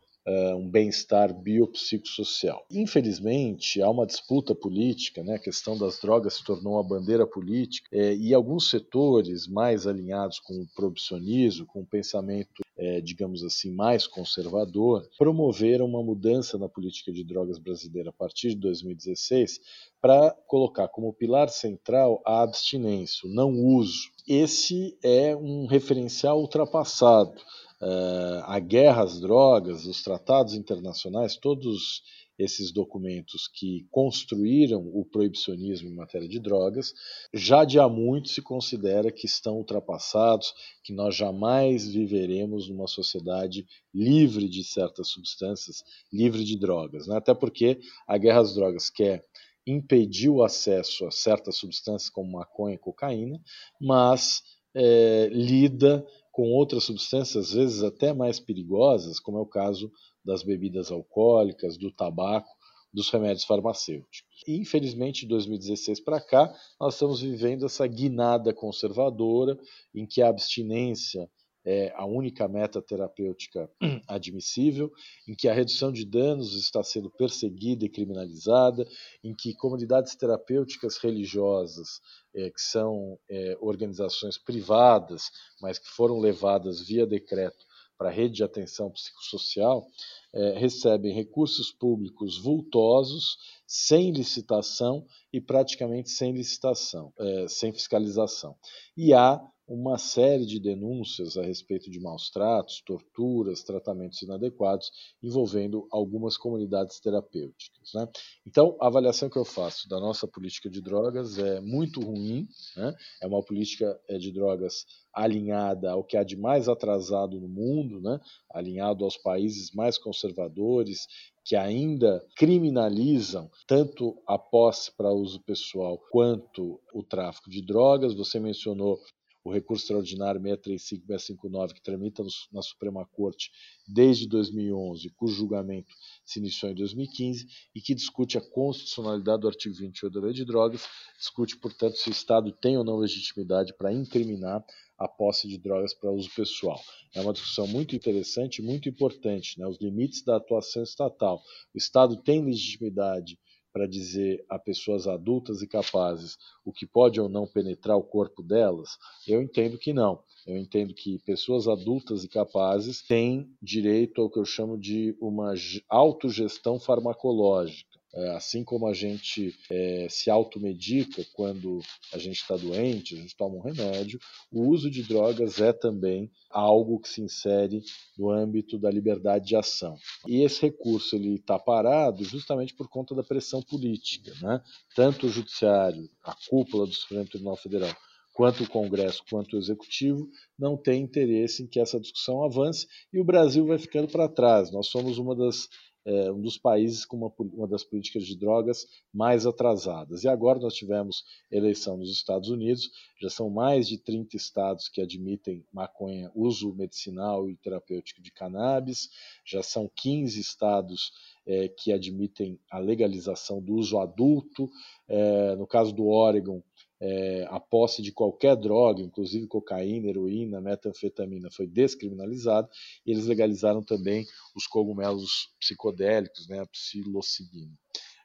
um 0.56 0.68
bem-estar 0.68 1.32
biopsicossocial. 1.32 2.64
Infelizmente, 2.70 3.80
há 3.80 3.88
uma 3.88 4.06
disputa 4.06 4.54
política, 4.54 5.22
né? 5.22 5.34
a 5.36 5.38
questão 5.38 5.78
das 5.78 6.00
drogas 6.00 6.34
se 6.34 6.44
tornou 6.44 6.74
uma 6.74 6.82
bandeira 6.82 7.26
política, 7.26 7.88
é, 7.92 8.14
e 8.14 8.34
alguns 8.34 8.68
setores 8.70 9.46
mais 9.46 9.86
alinhados 9.86 10.40
com 10.40 10.54
o 10.54 10.66
proibicionismo, 10.74 11.66
com 11.66 11.80
o 11.80 11.86
pensamento 11.86 12.66
é, 12.76 13.00
digamos 13.00 13.42
assim, 13.42 13.72
mais 13.72 14.06
conservador, 14.06 15.08
promoveram 15.16 15.86
uma 15.86 16.02
mudança 16.02 16.58
na 16.58 16.68
política 16.68 17.10
de 17.10 17.24
drogas 17.24 17.58
brasileira 17.58 18.10
a 18.10 18.12
partir 18.12 18.50
de 18.50 18.56
2016 18.56 19.60
para 20.00 20.30
colocar 20.46 20.88
como 20.88 21.12
pilar 21.12 21.48
central 21.48 22.22
a 22.24 22.42
abstinência, 22.42 23.28
o 23.28 23.32
não 23.32 23.50
uso. 23.50 24.10
Esse 24.28 24.96
é 25.02 25.34
um 25.34 25.66
referencial 25.66 26.38
ultrapassado 26.38 27.40
uh, 27.80 28.42
a 28.44 28.58
guerra 28.58 29.02
às 29.02 29.20
drogas, 29.20 29.86
os 29.86 30.02
tratados 30.02 30.54
internacionais, 30.54 31.36
todos 31.36 32.02
esses 32.38 32.70
documentos 32.70 33.48
que 33.48 33.86
construíram 33.90 34.90
o 34.92 35.04
proibicionismo 35.04 35.88
em 35.88 35.94
matéria 35.94 36.28
de 36.28 36.38
drogas, 36.38 36.92
já 37.32 37.64
de 37.64 37.78
há 37.78 37.88
muito 37.88 38.28
se 38.28 38.42
considera 38.42 39.10
que 39.10 39.26
estão 39.26 39.56
ultrapassados, 39.56 40.52
que 40.84 40.92
nós 40.92 41.16
jamais 41.16 41.86
viveremos 41.86 42.68
numa 42.68 42.86
sociedade 42.86 43.66
livre 43.92 44.48
de 44.48 44.62
certas 44.62 45.08
substâncias, 45.08 45.82
livre 46.12 46.44
de 46.44 46.58
drogas. 46.58 47.06
Né? 47.06 47.16
Até 47.16 47.34
porque 47.34 47.78
a 48.06 48.18
guerra 48.18 48.40
às 48.40 48.54
drogas 48.54 48.90
quer 48.90 49.24
impedir 49.66 50.28
o 50.28 50.44
acesso 50.44 51.06
a 51.06 51.10
certas 51.10 51.56
substâncias 51.56 52.10
como 52.10 52.32
maconha 52.32 52.74
e 52.74 52.78
cocaína, 52.78 53.40
mas 53.80 54.42
é, 54.74 55.28
lida 55.32 56.06
com 56.36 56.52
outras 56.52 56.84
substâncias, 56.84 57.46
às 57.46 57.52
vezes 57.54 57.82
até 57.82 58.12
mais 58.12 58.38
perigosas, 58.38 59.18
como 59.18 59.38
é 59.38 59.40
o 59.40 59.46
caso 59.46 59.90
das 60.22 60.42
bebidas 60.42 60.90
alcoólicas, 60.90 61.78
do 61.78 61.90
tabaco, 61.90 62.50
dos 62.92 63.08
remédios 63.08 63.46
farmacêuticos. 63.46 64.22
E, 64.46 64.58
infelizmente, 64.58 65.22
de 65.22 65.28
2016 65.28 65.98
para 66.00 66.20
cá, 66.20 66.54
nós 66.78 66.92
estamos 66.92 67.22
vivendo 67.22 67.64
essa 67.64 67.86
guinada 67.86 68.52
conservadora 68.52 69.58
em 69.94 70.04
que 70.06 70.20
a 70.20 70.28
abstinência 70.28 71.26
é 71.66 71.92
a 71.96 72.06
única 72.06 72.46
meta 72.46 72.80
terapêutica 72.80 73.68
admissível, 74.06 74.92
em 75.26 75.34
que 75.34 75.48
a 75.48 75.52
redução 75.52 75.90
de 75.90 76.06
danos 76.06 76.54
está 76.54 76.80
sendo 76.84 77.10
perseguida 77.10 77.84
e 77.84 77.88
criminalizada, 77.88 78.86
em 79.24 79.34
que 79.34 79.52
comunidades 79.52 80.14
terapêuticas 80.14 80.96
religiosas, 80.96 82.00
é, 82.32 82.50
que 82.50 82.60
são 82.60 83.18
é, 83.28 83.56
organizações 83.60 84.38
privadas, 84.38 85.32
mas 85.60 85.76
que 85.76 85.88
foram 85.88 86.20
levadas 86.20 86.86
via 86.86 87.04
decreto 87.04 87.66
para 87.98 88.10
a 88.10 88.12
rede 88.12 88.36
de 88.36 88.44
atenção 88.44 88.90
psicossocial, 88.90 89.86
é, 90.32 90.58
recebem 90.58 91.14
recursos 91.14 91.72
públicos 91.72 92.38
vultosos, 92.38 93.38
sem 93.66 94.12
licitação 94.12 95.04
e 95.32 95.40
praticamente 95.40 96.10
sem 96.10 96.32
licitação, 96.32 97.12
é, 97.18 97.48
sem 97.48 97.72
fiscalização. 97.72 98.54
E 98.96 99.14
há 99.14 99.40
uma 99.68 99.98
série 99.98 100.46
de 100.46 100.60
denúncias 100.60 101.36
a 101.36 101.42
respeito 101.42 101.90
de 101.90 101.98
maus 101.98 102.30
tratos, 102.30 102.80
torturas, 102.86 103.64
tratamentos 103.64 104.22
inadequados 104.22 104.90
envolvendo 105.22 105.88
algumas 105.90 106.36
comunidades 106.36 107.00
terapêuticas. 107.00 107.90
Né? 107.94 108.08
Então, 108.46 108.76
a 108.80 108.86
avaliação 108.86 109.28
que 109.28 109.38
eu 109.38 109.44
faço 109.44 109.88
da 109.88 109.98
nossa 109.98 110.28
política 110.28 110.70
de 110.70 110.80
drogas 110.80 111.38
é 111.38 111.60
muito 111.60 112.00
ruim, 112.00 112.46
né? 112.76 112.94
é 113.20 113.26
uma 113.26 113.42
política 113.42 113.98
é, 114.08 114.18
de 114.18 114.32
drogas 114.32 114.86
alinhada 115.12 115.90
ao 115.90 116.04
que 116.04 116.16
há 116.16 116.22
de 116.22 116.36
mais 116.36 116.68
atrasado 116.68 117.40
no 117.40 117.48
mundo, 117.48 118.00
né? 118.00 118.20
alinhado 118.50 119.04
aos 119.04 119.16
países 119.16 119.72
mais 119.72 119.98
conservadores, 119.98 121.06
que 121.46 121.54
ainda 121.54 122.24
criminalizam 122.36 123.48
tanto 123.68 124.20
a 124.26 124.36
posse 124.36 124.90
para 124.96 125.12
uso 125.12 125.40
pessoal 125.44 125.96
quanto 126.10 126.80
o 126.92 127.04
tráfico 127.04 127.48
de 127.48 127.64
drogas. 127.64 128.14
Você 128.14 128.40
mencionou 128.40 128.98
o 129.46 129.52
recurso 129.52 129.84
extraordinário 129.84 130.40
635-659, 130.40 131.74
que 131.74 131.80
tramita 131.80 132.24
na 132.52 132.60
Suprema 132.60 133.06
Corte 133.06 133.52
desde 133.86 134.26
2011, 134.28 135.08
cujo 135.10 135.36
julgamento 135.36 135.94
se 136.24 136.40
iniciou 136.40 136.72
em 136.72 136.74
2015, 136.74 137.46
e 137.72 137.80
que 137.80 137.94
discute 137.94 138.36
a 138.36 138.40
constitucionalidade 138.40 139.42
do 139.42 139.48
artigo 139.48 139.72
28 139.76 140.12
da 140.12 140.20
Lei 140.20 140.32
de 140.32 140.44
Drogas, 140.44 140.88
discute, 141.16 141.56
portanto, 141.58 141.96
se 141.96 142.08
o 142.08 142.10
Estado 142.10 142.50
tem 142.50 142.76
ou 142.76 142.82
não 142.82 142.96
legitimidade 142.96 143.72
para 143.74 143.92
incriminar 143.92 144.64
a 144.98 145.06
posse 145.06 145.46
de 145.46 145.58
drogas 145.58 145.94
para 145.94 146.10
uso 146.10 146.28
pessoal. 146.34 146.80
É 147.14 147.20
uma 147.20 147.32
discussão 147.32 147.68
muito 147.68 147.94
interessante 147.94 148.58
e 148.58 148.64
muito 148.64 148.88
importante, 148.88 149.60
né? 149.60 149.66
os 149.68 149.78
limites 149.80 150.24
da 150.24 150.38
atuação 150.38 150.82
estatal. 150.82 151.40
O 151.72 151.78
Estado 151.78 152.16
tem 152.16 152.44
legitimidade 152.44 153.38
para 153.76 153.86
dizer 153.86 154.42
a 154.48 154.58
pessoas 154.58 155.06
adultas 155.06 155.60
e 155.60 155.66
capazes 155.66 156.38
o 156.64 156.72
que 156.72 156.86
pode 156.86 157.20
ou 157.20 157.28
não 157.28 157.46
penetrar 157.46 157.94
o 157.94 158.02
corpo 158.02 158.42
delas? 158.42 158.96
Eu 159.28 159.42
entendo 159.42 159.76
que 159.76 159.92
não. 159.92 160.18
Eu 160.46 160.56
entendo 160.56 160.94
que 160.94 161.18
pessoas 161.26 161.68
adultas 161.68 162.24
e 162.24 162.28
capazes 162.28 163.02
têm 163.02 163.54
direito 163.60 164.22
ao 164.22 164.30
que 164.30 164.38
eu 164.38 164.46
chamo 164.46 164.78
de 164.78 165.14
uma 165.20 165.52
autogestão 165.90 166.80
farmacológica. 166.80 167.95
É, 168.16 168.30
assim 168.30 168.64
como 168.64 168.86
a 168.86 168.94
gente 168.94 169.54
é, 169.70 170.06
se 170.08 170.30
automedica 170.30 171.22
quando 171.34 171.80
a 172.14 172.18
gente 172.18 172.40
está 172.40 172.56
doente, 172.56 173.14
a 173.14 173.18
gente 173.18 173.36
toma 173.36 173.56
um 173.56 173.60
remédio, 173.60 174.18
o 174.50 174.68
uso 174.68 174.90
de 174.90 175.02
drogas 175.02 175.60
é 175.60 175.70
também 175.70 176.30
algo 176.50 176.98
que 176.98 177.10
se 177.10 177.20
insere 177.20 177.82
no 178.16 178.30
âmbito 178.30 178.78
da 178.78 178.90
liberdade 178.90 179.44
de 179.44 179.56
ação. 179.56 179.98
E 180.26 180.42
esse 180.42 180.62
recurso 180.62 181.14
ele 181.14 181.34
está 181.34 181.58
parado 181.58 182.24
justamente 182.24 182.74
por 182.74 182.88
conta 182.88 183.14
da 183.14 183.22
pressão 183.22 183.60
política, 183.62 184.32
né? 184.40 184.62
Tanto 184.94 185.26
o 185.26 185.30
judiciário, 185.30 186.08
a 186.24 186.34
cúpula 186.48 186.86
do 186.86 186.94
Supremo 186.94 187.26
Tribunal 187.26 187.56
Federal, 187.56 187.94
quanto 188.32 188.64
o 188.64 188.68
Congresso, 188.68 189.22
quanto 189.28 189.56
o 189.56 189.58
Executivo, 189.58 190.26
não 190.58 190.74
tem 190.76 191.02
interesse 191.02 191.62
em 191.62 191.66
que 191.66 191.80
essa 191.80 192.00
discussão 192.00 192.42
avance 192.42 192.86
e 193.12 193.20
o 193.20 193.24
Brasil 193.24 193.66
vai 193.66 193.78
ficando 193.78 194.08
para 194.08 194.28
trás. 194.28 194.70
Nós 194.72 194.88
somos 194.88 195.18
uma 195.18 195.36
das 195.36 195.68
é, 196.06 196.30
um 196.30 196.40
dos 196.40 196.56
países 196.56 197.04
com 197.04 197.16
uma, 197.16 197.32
uma, 197.38 197.66
das 197.66 197.82
políticas 197.82 198.24
de 198.24 198.36
drogas 198.36 198.86
mais 199.12 199.44
atrasadas. 199.44 200.22
E 200.22 200.28
agora 200.28 200.60
nós 200.60 200.74
tivemos 200.74 201.24
eleição 201.50 201.96
nos 201.96 202.12
Estados 202.12 202.48
Unidos, 202.48 202.88
já 203.20 203.28
são 203.28 203.50
mais 203.50 203.88
de 203.88 203.98
30 203.98 204.36
estados 204.36 204.88
que 204.88 205.02
admitem 205.02 205.64
maconha, 205.72 206.30
uso 206.34 206.72
medicinal 206.74 207.50
e 207.50 207.56
terapêutico 207.56 208.22
de 208.22 208.30
cannabis, 208.30 209.10
já 209.44 209.64
são 209.64 209.90
15 209.96 210.40
estados 210.40 211.12
é, 211.44 211.68
que 211.68 211.92
admitem 211.92 212.58
a 212.70 212.78
legalização 212.78 213.60
do 213.60 213.74
uso 213.74 213.98
adulto. 213.98 214.70
É, 215.08 215.56
no 215.56 215.66
caso 215.66 215.92
do 215.92 216.06
Oregon, 216.06 216.62
é, 217.00 217.46
a 217.50 217.60
posse 217.60 218.02
de 218.02 218.12
qualquer 218.12 218.56
droga, 218.56 219.02
inclusive 219.02 219.46
cocaína, 219.46 220.08
heroína, 220.08 220.60
metanfetamina, 220.60 221.50
foi 221.50 221.66
descriminalizada 221.66 222.68
e 223.04 223.10
eles 223.10 223.26
legalizaram 223.26 223.82
também 223.82 224.26
os 224.54 224.66
cogumelos 224.66 225.54
psicodélicos, 225.60 226.48
né, 226.48 226.60
a 226.60 226.66
psilocibina. 226.66 227.72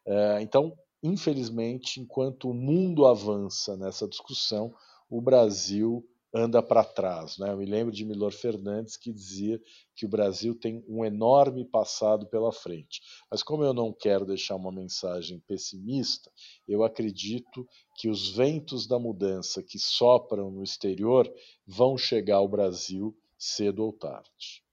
É, 0.06 0.42
então, 0.42 0.74
infelizmente, 1.04 2.00
enquanto 2.00 2.50
o 2.50 2.54
mundo 2.54 3.06
avança 3.06 3.76
nessa 3.78 4.08
discussão, 4.08 4.74
o 5.10 5.22
Brasil 5.22 6.06
anda 6.34 6.64
para 6.64 6.84
trás. 6.84 7.38
Né? 7.38 7.52
Eu 7.52 7.58
me 7.58 7.66
lembro 7.66 7.94
de 7.94 8.06
Milor 8.06 8.32
Fernandes 8.32 8.96
que 8.96 9.12
dizia 9.12 9.60
que 9.96 10.06
o 10.06 10.10
Brasil 10.10 10.56
tem 10.56 10.84
um 10.88 11.04
enorme 11.04 11.66
passado 11.66 12.28
pela 12.28 12.52
frente. 12.52 13.02
Mas 13.30 13.44
como 13.44 13.64
eu 13.64 13.74
não 13.74 13.94
quero 13.94 14.26
deixar 14.26 14.56
uma 14.56 14.72
mensagem 14.72 15.40
pessimista, 15.48 16.32
eu 16.68 16.84
acredito 16.84 17.68
que 17.96 18.10
os 18.10 18.30
ventos 18.30 18.88
da 18.88 18.98
mudança 18.98 19.62
que 19.62 19.78
sopram 19.78 20.50
no 20.50 20.64
exterior 20.64 21.32
vão 21.68 21.98
chegar 21.98 22.38
ao 22.38 22.48
Brasil 22.48 23.16
cedo 23.38 23.84
ou 23.84 23.92
tarde. 23.92 24.64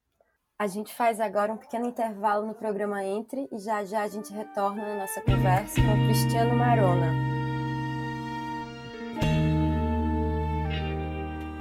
A 0.59 0.67
gente 0.67 0.93
faz 0.93 1.21
agora 1.21 1.53
um 1.53 1.57
pequeno 1.57 1.87
intervalo 1.87 2.45
no 2.45 2.55
programa 2.55 3.05
Entre 3.05 3.49
e 3.53 3.59
já 3.59 3.85
já 3.85 4.03
a 4.03 4.09
gente 4.09 4.33
retorna 4.33 4.83
na 4.83 4.97
nossa 5.03 5.21
conversa 5.21 5.81
com 5.81 5.95
o 5.95 6.07
Cristiano 6.07 6.57
Marona. 6.57 7.38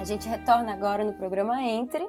Gente 0.07 0.29
retorna 0.29 0.71
agora 0.71 1.03
no 1.03 1.11
programa 1.11 1.61
Entre, 1.61 2.01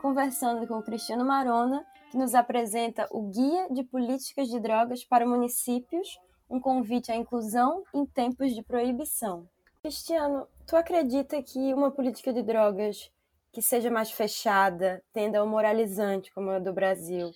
conversando 0.00 0.66
com 0.66 0.78
o 0.78 0.82
Cristiano 0.82 1.22
Marona, 1.22 1.84
que 2.10 2.16
nos 2.16 2.34
apresenta 2.34 3.06
o 3.10 3.28
Guia 3.28 3.68
de 3.70 3.84
Políticas 3.84 4.48
de 4.48 4.58
Drogas 4.58 5.04
para 5.04 5.26
Municípios, 5.26 6.18
um 6.48 6.58
convite 6.58 7.12
à 7.12 7.14
inclusão 7.14 7.84
em 7.92 8.06
tempos 8.06 8.54
de 8.54 8.62
proibição. 8.62 9.46
Cristiano, 9.82 10.48
tu 10.66 10.76
acredita 10.76 11.42
que 11.42 11.74
uma 11.74 11.90
política 11.90 12.32
de 12.32 12.42
drogas 12.42 13.12
que 13.52 13.60
seja 13.60 13.90
mais 13.90 14.10
fechada, 14.10 15.04
tenda 15.12 15.38
ao 15.38 15.46
moralizante, 15.46 16.32
como 16.32 16.48
a 16.48 16.58
do 16.58 16.72
Brasil, 16.72 17.32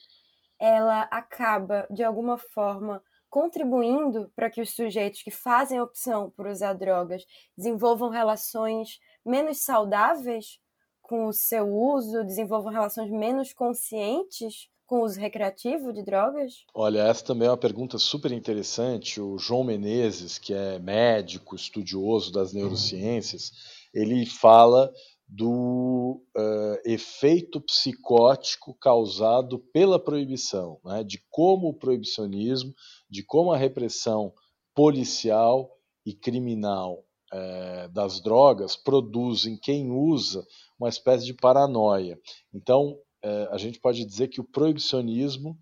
ela 0.59 1.03
acaba, 1.11 1.87
de 1.91 2.03
alguma 2.03 2.39
forma, 2.39 3.03
contribuindo 3.29 4.33
para 4.35 4.49
que 4.49 4.63
os 4.63 4.75
sujeitos 4.75 5.23
que 5.23 5.31
fazem 5.31 5.77
a 5.77 5.85
opção 5.85 6.31
por 6.31 6.47
usar 6.47 6.73
drogas 6.73 7.23
desenvolvam 7.55 8.09
relações 8.09 8.99
menos 9.27 9.59
saudáveis 9.59 10.59
com 11.03 11.27
o 11.27 11.33
seu 11.33 11.69
uso, 11.69 12.25
desenvolvam 12.25 12.73
relações 12.73 13.11
menos 13.11 13.53
conscientes 13.53 14.69
com 14.87 15.01
o 15.01 15.05
uso 15.05 15.21
recreativo 15.21 15.93
de 15.93 16.03
drogas? 16.03 16.65
Olha, 16.75 17.01
essa 17.01 17.25
também 17.25 17.49
é 17.49 17.51
uma 17.51 17.57
pergunta 17.57 17.99
super 17.99 18.33
interessante. 18.33 19.21
O 19.21 19.37
João 19.37 19.65
Menezes, 19.65 20.39
que 20.39 20.55
é 20.55 20.79
médico, 20.79 21.57
estudioso 21.57 22.33
das 22.33 22.53
neurociências, 22.53 23.53
ele 23.93 24.25
fala 24.27 24.93
do 25.29 26.23
uh, 26.37 26.79
efeito 26.85 27.61
psicótico 27.61 28.75
causado 28.75 29.59
pela 29.73 29.99
proibição, 29.99 30.79
né? 30.85 31.03
de 31.03 31.21
como 31.31 31.69
o 31.69 31.75
proibicionismo, 31.75 32.73
de 33.11 33.25
como 33.25 33.53
a 33.53 33.57
repressão 33.57 34.33
policial 34.73 35.73
e 36.05 36.15
criminal 36.15 37.06
uh, 37.37 37.89
das 37.93 38.21
drogas 38.21 38.77
produz 38.77 39.47
em 39.47 39.57
quem 39.57 39.91
usa 39.91 40.47
uma 40.79 40.89
espécie 40.89 41.25
de 41.25 41.35
paranoia. 41.35 42.19
Então, 42.53 42.99
uh, 43.25 43.49
a 43.51 43.59
gente 43.59 43.79
pode 43.81 44.05
dizer 44.05 44.29
que 44.29 44.41
o 44.41 44.45
proibicionismo 44.45 45.59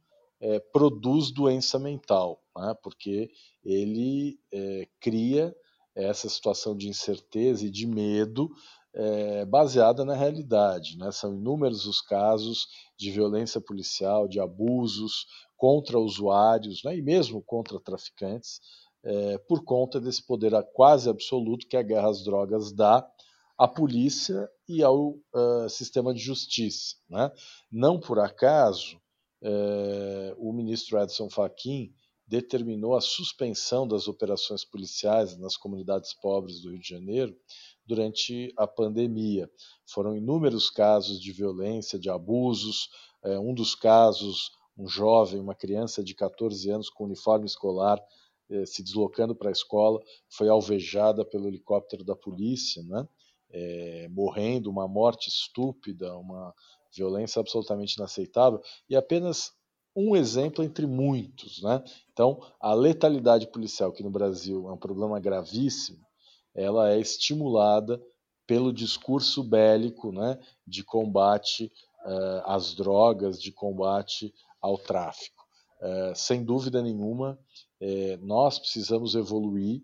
produz 0.75 1.31
doença 1.31 1.79
mental, 1.79 2.39
né? 2.55 2.77
porque 2.83 3.31
ele 3.65 4.39
cria 5.01 5.57
essa 5.95 6.29
situação 6.29 6.77
de 6.77 6.87
incerteza 6.87 7.65
e 7.65 7.71
de 7.71 7.87
medo 7.87 8.51
é, 8.95 9.45
baseada 9.45 10.05
na 10.05 10.15
realidade. 10.15 10.97
Né? 10.97 11.11
São 11.13 11.35
inúmeros 11.35 11.87
os 11.87 12.01
casos 12.01 12.67
de 12.97 13.11
violência 13.11 13.61
policial, 13.61 14.29
de 14.29 14.41
abusos 14.41 15.27
contra 15.57 15.99
usuários 15.99 16.83
né? 16.85 16.97
e 16.97 17.03
mesmo 17.03 17.43
contra 17.43 17.81
traficantes, 17.81 18.61
é, 19.05 19.39
por 19.39 19.63
conta 19.65 20.01
desse 20.01 20.25
poder 20.27 20.53
quase 20.73 21.09
absoluto 21.09 21.67
que 21.69 21.77
a 21.77 21.83
guerra 21.83 22.09
às 22.09 22.25
drogas 22.25 22.73
dá 22.73 23.07
à 23.57 23.69
polícia 23.69 24.49
e 24.69 24.83
ao 24.83 25.11
uh, 25.11 25.69
sistema 25.69 26.13
de 26.13 26.21
justiça. 26.21 26.97
Né? 27.09 27.31
Não 27.71 28.01
por 28.01 28.19
acaso, 28.19 28.99
é, 29.43 30.35
o 30.39 30.53
ministro 30.53 30.99
Edson 30.99 31.29
Fachin 31.29 31.93
determinou 32.27 32.97
a 32.97 33.01
suspensão 33.01 33.87
das 33.87 34.09
operações 34.09 34.65
policiais 34.65 35.37
nas 35.39 35.57
comunidades 35.57 36.15
pobres 36.15 36.61
do 36.61 36.71
Rio 36.71 36.81
de 36.81 36.89
Janeiro 36.89 37.37
durante 37.87 38.53
a 38.57 38.67
pandemia. 38.67 39.49
Foram 39.87 40.17
inúmeros 40.17 40.71
casos 40.71 41.21
de 41.21 41.33
violência, 41.33 41.99
de 41.99 42.09
abusos. 42.09 42.89
É, 43.23 43.39
um 43.39 43.53
dos 43.53 43.75
casos, 43.75 44.51
um 44.77 44.89
jovem, 44.89 45.39
uma 45.39 45.55
criança 45.55 46.03
de 46.03 46.15
14 46.15 46.71
anos 46.71 46.89
com 46.89 47.05
uniforme 47.05 47.45
escolar, 47.45 48.03
é, 48.55 48.67
se 48.67 48.83
deslocando 48.83 49.35
para 49.35 49.49
a 49.49 49.53
escola, 49.53 50.01
foi 50.29 50.49
alvejada 50.49 51.25
pelo 51.25 51.49
helicóptero 51.49 52.05
da 52.05 52.15
polícia, 52.15 52.83
né? 52.85 53.07
É, 53.51 54.09
morrendo, 54.11 54.69
uma 54.69 54.89
morte 54.89 55.29
estúpida, 55.29 56.17
uma 56.17 56.53
violência 56.95 57.41
absolutamente 57.41 57.95
inaceitável, 57.95 58.61
e 58.89 58.97
apenas 58.97 59.53
um 59.97 60.17
exemplo 60.17 60.65
entre 60.65 60.87
muitos. 60.87 61.63
Né? 61.63 61.83
Então, 62.13 62.41
a 62.61 62.75
letalidade 62.75 63.47
policial, 63.47 63.93
que 63.93 64.03
no 64.03 64.11
Brasil 64.11 64.69
é 64.69 64.73
um 64.73 64.79
problema 64.79 65.21
gravíssimo, 65.21 66.05
ela 66.55 66.93
é 66.93 66.99
estimulada 66.99 68.01
pelo 68.47 68.73
discurso 68.73 69.43
bélico 69.43 70.13
né, 70.13 70.39
de 70.67 70.85
combate 70.85 71.73
uh, 72.05 72.43
às 72.45 72.75
drogas, 72.75 73.41
de 73.41 73.51
combate 73.51 74.33
ao 74.61 74.77
tráfico. 74.79 75.43
Uh, 75.81 76.15
sem 76.15 76.45
dúvida 76.45 76.83
nenhuma, 76.83 77.39
uh, 77.85 78.27
nós 78.27 78.59
precisamos 78.59 79.15
evoluir 79.15 79.83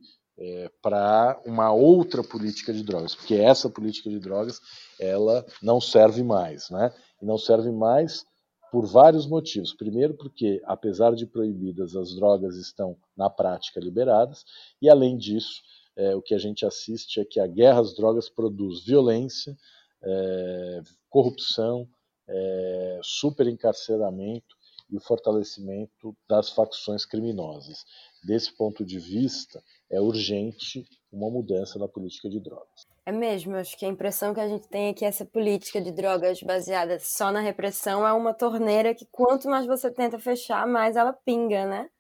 para 0.81 1.39
uma 1.45 1.71
outra 1.71 2.25
política 2.25 2.73
de 2.73 2.83
drogas, 2.83 3.15
porque 3.15 3.35
essa 3.35 3.69
política 3.69 4.09
de 4.09 4.19
drogas 4.19 4.59
ela 4.99 5.45
não 5.63 5.83
serve 5.83 6.23
mais, 6.23 6.71
né? 6.71 6.95
E 7.21 7.27
não 7.27 7.37
serve 7.37 7.71
mais 7.71 8.25
por 8.71 8.87
vários 8.87 9.27
motivos. 9.27 9.75
Primeiro, 9.75 10.15
porque 10.15 10.63
apesar 10.65 11.15
de 11.15 11.27
proibidas, 11.27 11.97
as 11.97 12.15
drogas 12.15 12.57
estão 12.57 12.97
na 13.17 13.29
prática 13.29 13.81
liberadas, 13.81 14.45
e 14.81 14.89
além 14.89 15.17
disso, 15.19 15.61
é, 15.97 16.15
o 16.15 16.23
que 16.23 16.35
a 16.35 16.39
gente 16.39 16.65
assiste 16.65 17.21
é 17.21 17.25
que 17.25 17.41
a 17.41 17.47
guerra 17.47 17.81
às 17.81 17.95
drogas 17.95 18.29
produz 18.29 18.85
violência, 18.85 19.57
é, 20.03 20.83
corrupção, 21.09 21.89
é, 22.29 23.01
superencarceramento 23.03 24.57
e 24.91 24.97
o 24.97 25.01
fortalecimento 25.01 26.17
das 26.29 26.51
facções 26.51 27.05
criminosas. 27.05 27.85
Desse 28.23 28.55
ponto 28.57 28.85
de 28.85 28.99
vista, 28.99 29.63
é 29.91 30.01
urgente 30.01 30.85
uma 31.13 31.31
mudança 31.31 31.79
na 31.79 31.89
política 31.89 32.29
de 32.29 32.41
drogas. 32.41 32.87
É 33.07 33.13
mesmo, 33.13 33.57
acho 33.57 33.77
que 33.77 33.85
a 33.85 33.89
impressão 33.89 34.35
que 34.35 34.41
a 34.41 34.49
gente 34.49 34.69
tem 34.69 34.89
é 34.89 34.95
que 34.95 35.05
essa 35.05 35.25
política 35.25 35.81
de 35.81 35.91
drogas 35.91 36.43
baseada 36.43 36.99
só 37.01 37.33
na 37.33 37.41
repressão 37.41 38.07
é 38.07 38.13
uma 38.13 38.35
torneira 38.35 38.95
que 38.95 39.07
quanto 39.11 39.49
mais 39.49 39.67
você 39.67 39.91
tenta 39.91 40.19
fechar, 40.19 40.67
mais 40.67 40.97
ela 40.97 41.13
pinga, 41.13 41.67
né? 41.67 41.91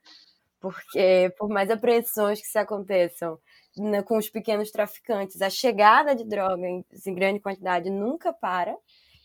Porque 0.60 1.32
por 1.38 1.48
mais 1.48 1.70
apreensões 1.70 2.40
que 2.40 2.46
se 2.46 2.58
aconteçam 2.58 3.38
né, 3.76 4.02
com 4.02 4.18
os 4.18 4.28
pequenos 4.28 4.70
traficantes. 4.70 5.40
A 5.40 5.50
chegada 5.50 6.14
de 6.14 6.24
droga 6.24 6.66
em, 6.66 6.84
em 7.06 7.14
grande 7.14 7.40
quantidade 7.40 7.90
nunca 7.90 8.32
para. 8.32 8.76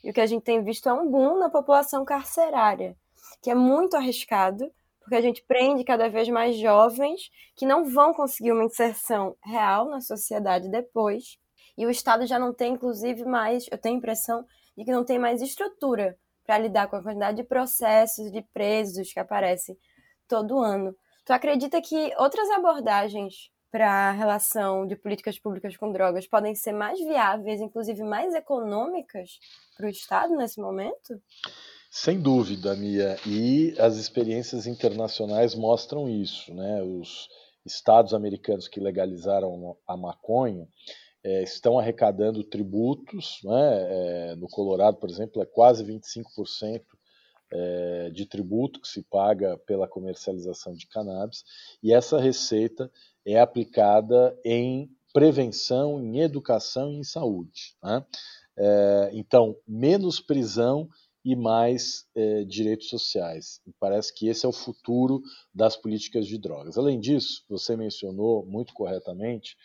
E 0.03 0.09
o 0.09 0.13
que 0.13 0.21
a 0.21 0.25
gente 0.25 0.43
tem 0.43 0.63
visto 0.63 0.87
é 0.87 0.93
um 0.93 1.09
boom 1.09 1.39
na 1.39 1.49
população 1.49 2.05
carcerária, 2.05 2.95
que 3.41 3.49
é 3.49 3.55
muito 3.55 3.95
arriscado, 3.95 4.71
porque 4.99 5.15
a 5.15 5.21
gente 5.21 5.43
prende 5.43 5.83
cada 5.83 6.09
vez 6.09 6.27
mais 6.29 6.57
jovens 6.57 7.29
que 7.55 7.65
não 7.65 7.85
vão 7.85 8.13
conseguir 8.13 8.51
uma 8.51 8.63
inserção 8.63 9.35
real 9.43 9.89
na 9.89 10.01
sociedade 10.01 10.69
depois. 10.69 11.37
E 11.77 11.85
o 11.85 11.89
Estado 11.89 12.25
já 12.25 12.39
não 12.39 12.53
tem, 12.53 12.73
inclusive, 12.73 13.23
mais, 13.23 13.67
eu 13.71 13.77
tenho 13.77 13.95
a 13.95 13.97
impressão 13.99 14.45
de 14.75 14.83
que 14.83 14.91
não 14.91 15.05
tem 15.05 15.19
mais 15.19 15.41
estrutura 15.41 16.17
para 16.45 16.57
lidar 16.57 16.87
com 16.87 16.95
a 16.95 17.03
quantidade 17.03 17.37
de 17.37 17.43
processos 17.43 18.31
de 18.31 18.41
presos 18.53 19.11
que 19.13 19.19
aparecem 19.19 19.77
todo 20.27 20.59
ano. 20.59 20.95
Tu 21.25 21.33
acredita 21.33 21.81
que 21.81 22.13
outras 22.17 22.49
abordagens 22.51 23.51
para 23.75 24.07
a 24.07 24.11
relação 24.13 24.87
de 24.87 24.95
políticas 24.95 25.37
públicas 25.37 25.75
com 25.75 25.91
drogas 25.91 26.25
podem 26.25 26.55
ser 26.55 26.71
mais 26.71 26.97
viáveis, 26.97 27.59
inclusive 27.59 28.03
mais 28.03 28.33
econômicas 28.33 29.31
para 29.75 29.87
o 29.87 29.89
Estado 29.89 30.33
nesse 30.37 30.61
momento? 30.61 31.21
Sem 31.91 32.21
dúvida, 32.21 32.73
Mia. 32.73 33.17
E 33.27 33.75
as 33.77 33.97
experiências 33.97 34.65
internacionais 34.65 35.53
mostram 35.55 36.07
isso. 36.07 36.53
Né? 36.53 36.81
Os 36.83 37.27
estados 37.65 38.13
americanos 38.13 38.69
que 38.69 38.79
legalizaram 38.79 39.75
a 39.85 39.97
maconha 39.97 40.69
é, 41.21 41.43
estão 41.43 41.77
arrecadando 41.77 42.45
tributos. 42.45 43.41
Né? 43.43 43.87
É, 43.89 44.35
no 44.37 44.47
Colorado, 44.47 44.95
por 44.95 45.09
exemplo, 45.09 45.41
é 45.41 45.45
quase 45.45 45.83
25% 45.83 46.81
é, 47.51 48.09
de 48.09 48.25
tributo 48.25 48.79
que 48.79 48.87
se 48.87 49.03
paga 49.03 49.57
pela 49.67 49.85
comercialização 49.85 50.73
de 50.73 50.87
cannabis. 50.87 51.43
E 51.83 51.91
essa 51.93 52.17
receita 52.17 52.89
é 53.25 53.39
aplicada 53.39 54.37
em 54.45 54.89
prevenção, 55.13 56.01
em 56.01 56.19
educação 56.19 56.91
e 56.91 56.97
em 56.97 57.03
saúde. 57.03 57.75
Né? 57.81 58.05
É, 58.57 59.09
então, 59.13 59.55
menos 59.67 60.19
prisão 60.19 60.89
e 61.23 61.35
mais 61.35 62.05
é, 62.13 62.43
direitos 62.43 62.89
sociais. 62.89 63.59
E 63.65 63.73
parece 63.79 64.13
que 64.13 64.27
esse 64.27 64.45
é 64.45 64.49
o 64.49 64.53
futuro 64.53 65.21
das 65.53 65.75
políticas 65.75 66.27
de 66.27 66.37
drogas. 66.37 66.77
Além 66.77 66.99
disso, 66.99 67.43
você 67.49 67.75
mencionou 67.75 68.45
muito 68.45 68.73
corretamente 68.73 69.57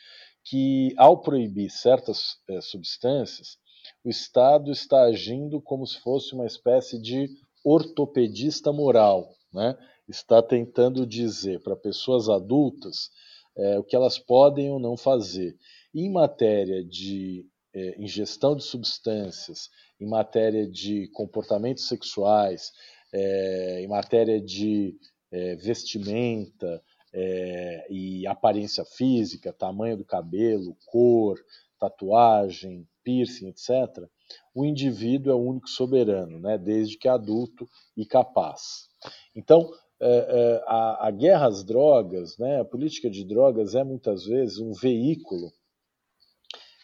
que, 0.42 0.94
ao 0.96 1.20
proibir 1.20 1.70
certas 1.70 2.38
é, 2.48 2.60
substâncias, 2.60 3.58
o 4.02 4.08
Estado 4.08 4.70
está 4.70 5.02
agindo 5.02 5.60
como 5.60 5.86
se 5.86 6.00
fosse 6.00 6.32
uma 6.32 6.46
espécie 6.46 6.98
de 7.00 7.28
ortopedista 7.62 8.72
moral. 8.72 9.34
Né? 9.52 9.76
Está 10.08 10.42
tentando 10.42 11.06
dizer 11.06 11.60
para 11.60 11.76
pessoas 11.76 12.28
adultas 12.28 13.10
é, 13.56 13.78
o 13.78 13.84
que 13.84 13.96
elas 13.96 14.18
podem 14.18 14.70
ou 14.70 14.78
não 14.78 14.96
fazer. 14.96 15.56
Em 15.94 16.10
matéria 16.10 16.84
de 16.84 17.46
é, 17.74 18.00
ingestão 18.00 18.56
de 18.56 18.64
substâncias, 18.64 19.68
em 20.00 20.06
matéria 20.06 20.66
de 20.66 21.08
comportamentos 21.08 21.86
sexuais, 21.86 22.72
é, 23.12 23.82
em 23.82 23.88
matéria 23.88 24.40
de 24.40 24.96
é, 25.30 25.56
vestimenta 25.56 26.82
é, 27.12 27.86
e 27.90 28.26
aparência 28.26 28.84
física, 28.84 29.52
tamanho 29.52 29.96
do 29.96 30.04
cabelo, 30.04 30.76
cor, 30.86 31.38
tatuagem, 31.78 32.86
piercing, 33.02 33.48
etc., 33.48 34.08
o 34.54 34.64
indivíduo 34.64 35.32
é 35.32 35.34
o 35.34 35.40
único 35.40 35.68
soberano, 35.68 36.38
né, 36.38 36.56
desde 36.56 36.96
que 36.96 37.08
adulto 37.08 37.68
e 37.96 38.06
capaz. 38.06 38.88
Então, 39.34 39.72
é, 40.00 40.08
é, 40.08 40.64
a, 40.66 41.08
a, 41.08 41.10
guerra 41.10 41.46
às 41.46 41.62
drogas, 41.62 42.38
né, 42.38 42.60
a 42.60 42.64
política 42.64 43.10
de 43.10 43.24
drogas 43.24 43.74
é 43.74 43.84
muitas 43.84 44.24
vezes 44.24 44.58
um 44.58 44.72
veículo 44.72 45.52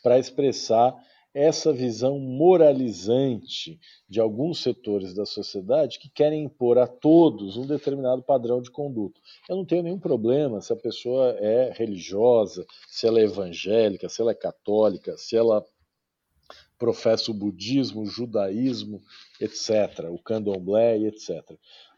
para 0.02 0.18
expressar 0.18 0.94
essa 1.36 1.70
visão 1.70 2.18
moralizante 2.18 3.78
de 4.08 4.20
alguns 4.20 4.62
setores 4.62 5.12
da 5.12 5.26
sociedade 5.26 5.98
que 5.98 6.08
querem 6.08 6.44
impor 6.44 6.78
a 6.78 6.86
todos 6.86 7.58
um 7.58 7.66
determinado 7.66 8.22
padrão 8.22 8.62
de 8.62 8.70
conduta. 8.70 9.20
Eu 9.46 9.56
não 9.56 9.64
tenho 9.64 9.82
nenhum 9.82 9.98
problema 9.98 10.62
se 10.62 10.72
a 10.72 10.76
pessoa 10.76 11.36
é 11.38 11.72
religiosa, 11.74 12.64
se 12.88 13.06
ela 13.06 13.20
é 13.20 13.24
evangélica, 13.24 14.08
se 14.08 14.22
ela 14.22 14.30
é 14.30 14.34
católica, 14.34 15.18
se 15.18 15.36
ela 15.36 15.62
professa 16.78 17.30
o 17.30 17.34
budismo, 17.34 18.02
o 18.02 18.06
judaísmo, 18.06 19.02
etc., 19.40 20.10
o 20.10 20.18
candomblé, 20.18 20.98
etc. 20.98 21.42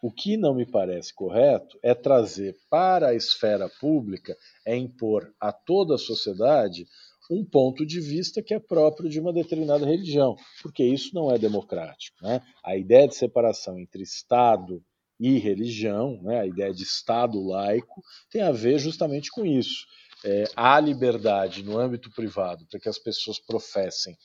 O 0.01 0.13
que 0.13 0.37
não 0.37 0.55
me 0.55 0.65
parece 0.65 1.13
correto 1.13 1.79
é 1.83 1.95
trazer 1.95 2.57
para 2.71 3.09
a 3.09 3.15
esfera 3.15 3.69
pública, 3.81 4.37
é 4.65 4.77
impor 4.77 5.33
a 5.41 5.53
toda 5.53 5.97
a 5.97 5.99
sociedade 5.99 6.87
um 7.31 7.45
ponto 7.45 7.85
de 7.85 8.01
vista 8.01 8.43
que 8.43 8.55
é 8.55 8.59
próprio 8.59 9.09
de 9.11 9.21
uma 9.21 9.33
determinada 9.33 9.85
religião, 9.85 10.35
porque 10.63 10.83
isso 10.83 11.15
não 11.15 11.31
é 11.31 11.39
democrático. 11.39 12.17
Né? 12.23 12.41
A 12.65 12.77
ideia 12.77 13.07
de 13.07 13.15
separação 13.15 13.79
entre 13.79 14.03
Estado 14.03 14.83
e 15.21 15.37
religião, 15.39 16.21
né, 16.23 16.41
a 16.41 16.47
ideia 16.47 16.73
de 16.73 16.85
Estado 16.85 17.45
laico, 17.45 18.03
tem 18.31 18.41
a 18.41 18.53
ver 18.53 18.79
justamente 18.79 19.31
com 19.31 19.45
isso. 19.45 19.85
É, 20.25 20.45
há 20.57 20.81
liberdade 20.81 21.63
no 21.63 21.79
âmbito 21.79 22.11
privado 22.11 22.65
para 22.67 22.81
que 22.81 22.89
as 22.89 22.99
pessoas 22.99 23.39
professem 23.39 24.17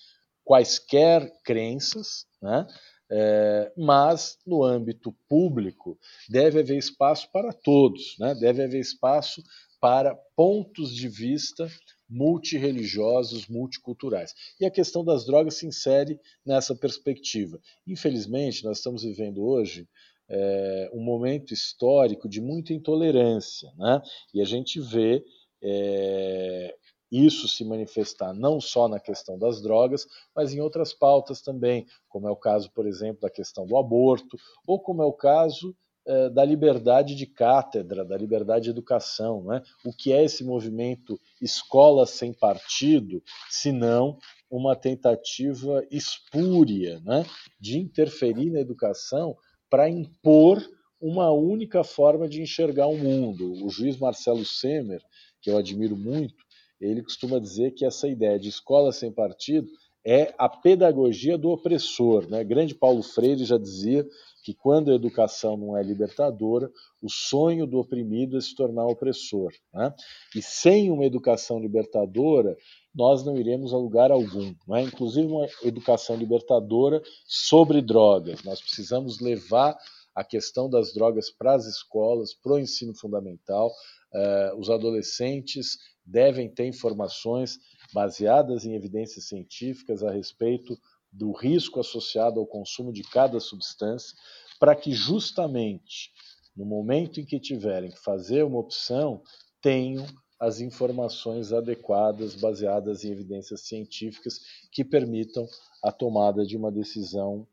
quaisquer 0.44 1.32
crenças, 1.44 2.26
né? 2.42 2.68
É, 3.16 3.72
mas 3.78 4.40
no 4.46 4.64
âmbito 4.64 5.16
público 5.30 6.00
deve 6.28 6.62
haver 6.62 6.78
espaço 6.78 7.30
para 7.32 7.54
todos, 7.54 8.16
né? 8.18 8.34
deve 8.34 8.64
haver 8.64 8.80
espaço 8.80 9.44
para 9.80 10.16
pontos 10.36 10.96
de 10.96 11.08
vista 11.08 11.70
multireligiosos, 12.10 13.48
multiculturais. 13.48 14.34
E 14.60 14.66
a 14.66 14.72
questão 14.72 15.04
das 15.04 15.26
drogas 15.26 15.56
se 15.56 15.68
insere 15.68 16.20
nessa 16.46 16.74
perspectiva. 16.74 17.60
Infelizmente, 17.86 18.64
nós 18.64 18.78
estamos 18.78 19.04
vivendo 19.04 19.46
hoje 19.46 19.88
é, 20.30 20.90
um 20.94 21.04
momento 21.04 21.54
histórico 21.54 22.30
de 22.30 22.42
muita 22.42 22.74
intolerância, 22.74 23.72
né? 23.78 24.02
e 24.34 24.42
a 24.42 24.46
gente 24.46 24.80
vê 24.80 25.24
é, 25.62 26.76
isso 27.14 27.48
se 27.48 27.64
manifestar 27.64 28.34
não 28.34 28.60
só 28.60 28.88
na 28.88 29.00
questão 29.00 29.38
das 29.38 29.62
drogas, 29.62 30.08
mas 30.36 30.54
em 30.54 30.60
outras 30.60 30.94
pautas 30.94 31.42
também, 31.42 31.86
como 32.10 32.28
é 32.28 32.32
o 32.32 32.36
caso, 32.36 32.72
por 32.72 32.88
exemplo, 32.88 33.22
da 33.22 33.30
questão 33.30 33.66
do 33.66 33.78
aborto, 33.78 34.38
ou 34.66 34.80
como 34.80 35.04
é 35.04 35.06
o 35.06 35.14
caso 35.14 35.76
eh, 36.06 36.30
da 36.30 36.44
liberdade 36.44 37.16
de 37.16 37.26
cátedra, 37.26 38.04
da 38.04 38.18
liberdade 38.18 38.66
de 38.66 38.72
educação. 38.72 39.42
Né? 39.44 39.62
O 39.86 39.94
que 39.94 40.12
é 40.12 40.22
esse 40.24 40.44
movimento 40.44 41.18
escola 41.42 42.06
sem 42.06 42.34
partido, 42.34 43.24
se 43.50 43.72
não 43.72 44.18
uma 44.52 44.76
tentativa 44.76 45.82
espúria 45.90 47.00
né? 47.06 47.26
de 47.58 47.80
interferir 47.80 48.50
na 48.50 48.60
educação 48.60 49.38
para 49.70 49.90
impor 49.90 50.62
uma 51.00 51.32
única 51.32 51.86
forma 51.86 52.28
de 52.28 52.42
enxergar 52.42 52.88
o 52.88 52.98
mundo. 52.98 53.54
O 53.64 53.70
juiz 53.70 53.98
Marcelo 53.98 54.46
Semer, 54.46 55.02
que 55.42 55.50
eu 55.50 55.58
admiro 55.58 55.96
muito, 55.96 56.43
ele 56.84 57.04
costuma 57.04 57.40
dizer 57.40 57.72
que 57.72 57.86
essa 57.86 58.08
ideia 58.08 58.40
de 58.40 58.50
escola 58.50 58.92
sem 58.92 59.12
partido 59.12 59.68
é 60.06 60.34
a 60.38 60.50
pedagogia 60.50 61.38
do 61.38 61.50
opressor. 61.50 62.28
Né? 62.30 62.44
Grande 62.44 62.76
Paulo 62.76 63.02
Freire 63.02 63.46
já 63.46 63.58
dizia 63.58 64.06
que 64.44 64.54
quando 64.54 64.92
a 64.92 64.96
educação 64.96 65.56
não 65.56 65.78
é 65.78 65.82
libertadora, 65.82 66.70
o 67.02 67.10
sonho 67.10 67.66
do 67.66 67.80
oprimido 67.80 68.38
é 68.38 68.42
se 68.42 68.54
tornar 68.54 68.86
opressor. 68.86 69.54
Né? 69.74 69.94
E 70.36 70.42
sem 70.42 70.92
uma 70.92 71.06
educação 71.06 71.60
libertadora, 71.60 72.58
nós 72.94 73.24
não 73.24 73.38
iremos 73.38 73.74
a 73.74 73.78
lugar 73.78 74.12
algum. 74.12 74.54
Não 74.68 74.76
é? 74.76 74.84
Inclusive 74.84 75.28
uma 75.28 75.48
educação 75.64 76.18
libertadora 76.18 77.02
sobre 77.26 77.82
drogas. 77.82 78.44
Nós 78.44 78.60
precisamos 78.60 79.22
levar 79.22 79.78
a 80.16 80.24
questão 80.24 80.70
das 80.70 80.94
drogas 80.94 81.30
para 81.30 81.56
as 81.56 81.66
escolas, 81.66 82.34
para 82.34 82.54
o 82.54 82.60
ensino 82.60 82.94
fundamental. 82.96 83.72
Uh, 84.14 84.60
os 84.60 84.70
adolescentes 84.70 85.78
devem 86.06 86.50
ter 86.50 86.68
informações 86.68 87.58
baseadas 87.94 88.66
em 88.66 88.76
evidências 88.76 89.28
científicas 89.28 90.04
a 90.04 90.12
respeito 90.12 90.78
do 91.12 91.32
risco 91.32 91.80
associado 91.80 92.40
ao 92.40 92.46
consumo 92.46 92.92
de 92.92 93.04
cada 93.04 93.40
substância, 93.40 94.16
para 94.60 94.76
que 94.76 94.92
justamente 94.92 96.12
no 96.56 96.66
momento 96.66 97.20
em 97.20 97.26
que 97.26 97.40
tiverem 97.40 97.90
que 97.90 98.00
fazer 98.00 98.44
uma 98.44 98.60
opção, 98.60 99.24
tenham 99.62 100.06
as 100.40 100.60
informações 100.60 101.52
adequadas, 101.52 102.36
baseadas 102.36 103.04
em 103.04 103.12
evidências 103.12 103.62
científicas, 103.62 104.40
que 104.72 104.84
permitam 104.84 105.48
a 105.84 105.92
tomada 105.92 106.46
de 106.46 106.56
uma 106.56 106.72
decisão 106.72 107.48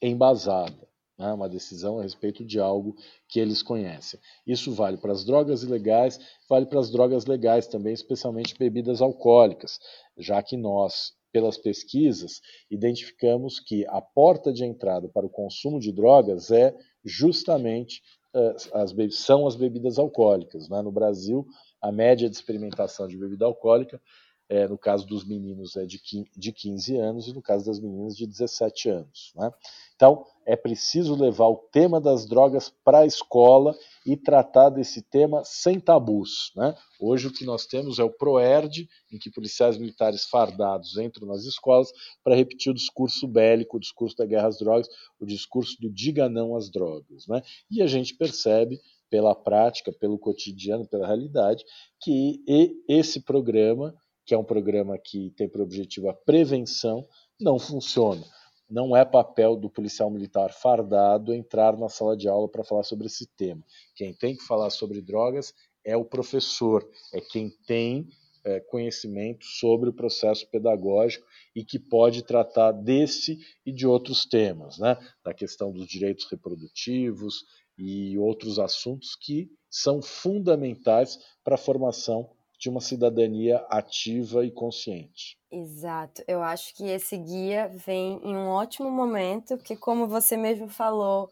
embasada 0.00 0.93
né, 1.18 1.32
uma 1.32 1.48
decisão 1.48 1.98
a 1.98 2.02
respeito 2.02 2.44
de 2.44 2.58
algo 2.58 2.96
que 3.28 3.40
eles 3.40 3.62
conhecem. 3.62 4.18
Isso 4.46 4.72
vale 4.72 4.96
para 4.96 5.12
as 5.12 5.24
drogas 5.24 5.62
ilegais, 5.62 6.18
vale 6.48 6.66
para 6.66 6.80
as 6.80 6.90
drogas 6.90 7.26
legais 7.26 7.66
também, 7.66 7.92
especialmente 7.92 8.58
bebidas 8.58 9.00
alcoólicas, 9.00 9.78
já 10.16 10.42
que 10.42 10.56
nós, 10.56 11.12
pelas 11.32 11.56
pesquisas, 11.58 12.40
identificamos 12.70 13.60
que 13.60 13.86
a 13.86 14.00
porta 14.00 14.52
de 14.52 14.64
entrada 14.64 15.08
para 15.08 15.26
o 15.26 15.30
consumo 15.30 15.80
de 15.80 15.92
drogas 15.92 16.50
é 16.50 16.74
justamente 17.04 18.02
uh, 18.34 18.78
as 18.78 18.94
são 19.16 19.46
as 19.46 19.56
bebidas 19.56 19.98
alcoólicas. 19.98 20.68
Né? 20.68 20.82
No 20.82 20.92
Brasil, 20.92 21.46
a 21.80 21.92
média 21.92 22.28
de 22.28 22.36
experimentação 22.36 23.06
de 23.06 23.16
bebida 23.16 23.44
alcoólica 23.44 24.00
é, 24.48 24.68
no 24.68 24.76
caso 24.76 25.06
dos 25.06 25.24
meninos 25.24 25.76
é 25.76 25.86
de 25.86 26.52
15 26.52 26.96
anos 26.96 27.28
e 27.28 27.32
no 27.32 27.40
caso 27.40 27.64
das 27.64 27.80
meninas 27.80 28.14
de 28.16 28.26
17 28.26 28.90
anos. 28.90 29.32
Né? 29.34 29.50
Então, 29.96 30.26
é 30.44 30.54
preciso 30.54 31.14
levar 31.14 31.48
o 31.48 31.56
tema 31.72 32.00
das 32.00 32.26
drogas 32.26 32.68
para 32.84 33.00
a 33.00 33.06
escola 33.06 33.74
e 34.04 34.16
tratar 34.16 34.68
desse 34.68 35.00
tema 35.00 35.42
sem 35.44 35.80
tabus. 35.80 36.52
Né? 36.54 36.76
Hoje 37.00 37.28
o 37.28 37.32
que 37.32 37.46
nós 37.46 37.64
temos 37.64 37.98
é 37.98 38.04
o 38.04 38.10
PROERD, 38.10 38.86
em 39.10 39.18
que 39.18 39.30
policiais 39.30 39.78
militares 39.78 40.24
fardados 40.24 40.98
entram 40.98 41.26
nas 41.26 41.44
escolas 41.44 41.90
para 42.22 42.36
repetir 42.36 42.70
o 42.70 42.74
discurso 42.74 43.26
bélico, 43.26 43.78
o 43.78 43.80
discurso 43.80 44.16
da 44.16 44.26
guerra 44.26 44.48
às 44.48 44.58
drogas, 44.58 44.88
o 45.18 45.24
discurso 45.24 45.80
do 45.80 45.90
diga 45.90 46.28
não 46.28 46.54
às 46.54 46.70
drogas. 46.70 47.26
Né? 47.26 47.42
E 47.70 47.80
a 47.80 47.86
gente 47.86 48.14
percebe 48.14 48.78
pela 49.08 49.34
prática, 49.34 49.92
pelo 49.92 50.18
cotidiano, 50.18 50.86
pela 50.86 51.06
realidade, 51.06 51.64
que 52.00 52.42
esse 52.88 53.20
programa 53.20 53.94
que 54.24 54.34
é 54.34 54.38
um 54.38 54.44
programa 54.44 54.98
que 54.98 55.30
tem 55.36 55.48
por 55.48 55.60
objetivo 55.60 56.08
a 56.08 56.14
prevenção, 56.14 57.06
não 57.40 57.58
funciona. 57.58 58.24
Não 58.68 58.96
é 58.96 59.04
papel 59.04 59.56
do 59.56 59.68
policial 59.68 60.10
militar 60.10 60.52
fardado 60.52 61.34
entrar 61.34 61.76
na 61.76 61.88
sala 61.88 62.16
de 62.16 62.28
aula 62.28 62.48
para 62.48 62.64
falar 62.64 62.82
sobre 62.82 63.06
esse 63.06 63.26
tema. 63.26 63.62
Quem 63.94 64.14
tem 64.14 64.36
que 64.36 64.44
falar 64.44 64.70
sobre 64.70 65.02
drogas 65.02 65.52
é 65.84 65.96
o 65.96 66.04
professor, 66.04 66.88
é 67.12 67.20
quem 67.20 67.50
tem 67.66 68.08
é, 68.44 68.60
conhecimento 68.60 69.44
sobre 69.44 69.88
o 69.88 69.92
processo 69.92 70.48
pedagógico 70.50 71.26
e 71.54 71.64
que 71.64 71.78
pode 71.78 72.22
tratar 72.22 72.72
desse 72.72 73.38
e 73.64 73.72
de 73.72 73.86
outros 73.86 74.24
temas, 74.24 74.78
né? 74.78 74.96
da 75.24 75.34
questão 75.34 75.72
dos 75.72 75.86
direitos 75.86 76.26
reprodutivos 76.30 77.44
e 77.76 78.16
outros 78.18 78.58
assuntos 78.58 79.16
que 79.16 79.50
são 79.68 80.00
fundamentais 80.00 81.18
para 81.42 81.56
a 81.56 81.58
formação 81.58 82.30
de 82.64 82.70
uma 82.70 82.80
cidadania 82.80 83.58
ativa 83.68 84.42
e 84.42 84.50
consciente. 84.50 85.38
Exato. 85.52 86.24
Eu 86.26 86.42
acho 86.42 86.74
que 86.74 86.88
esse 86.88 87.14
guia 87.18 87.68
vem 87.68 88.18
em 88.24 88.34
um 88.34 88.48
ótimo 88.48 88.90
momento, 88.90 89.58
porque, 89.58 89.76
como 89.76 90.08
você 90.08 90.34
mesmo 90.34 90.66
falou, 90.66 91.30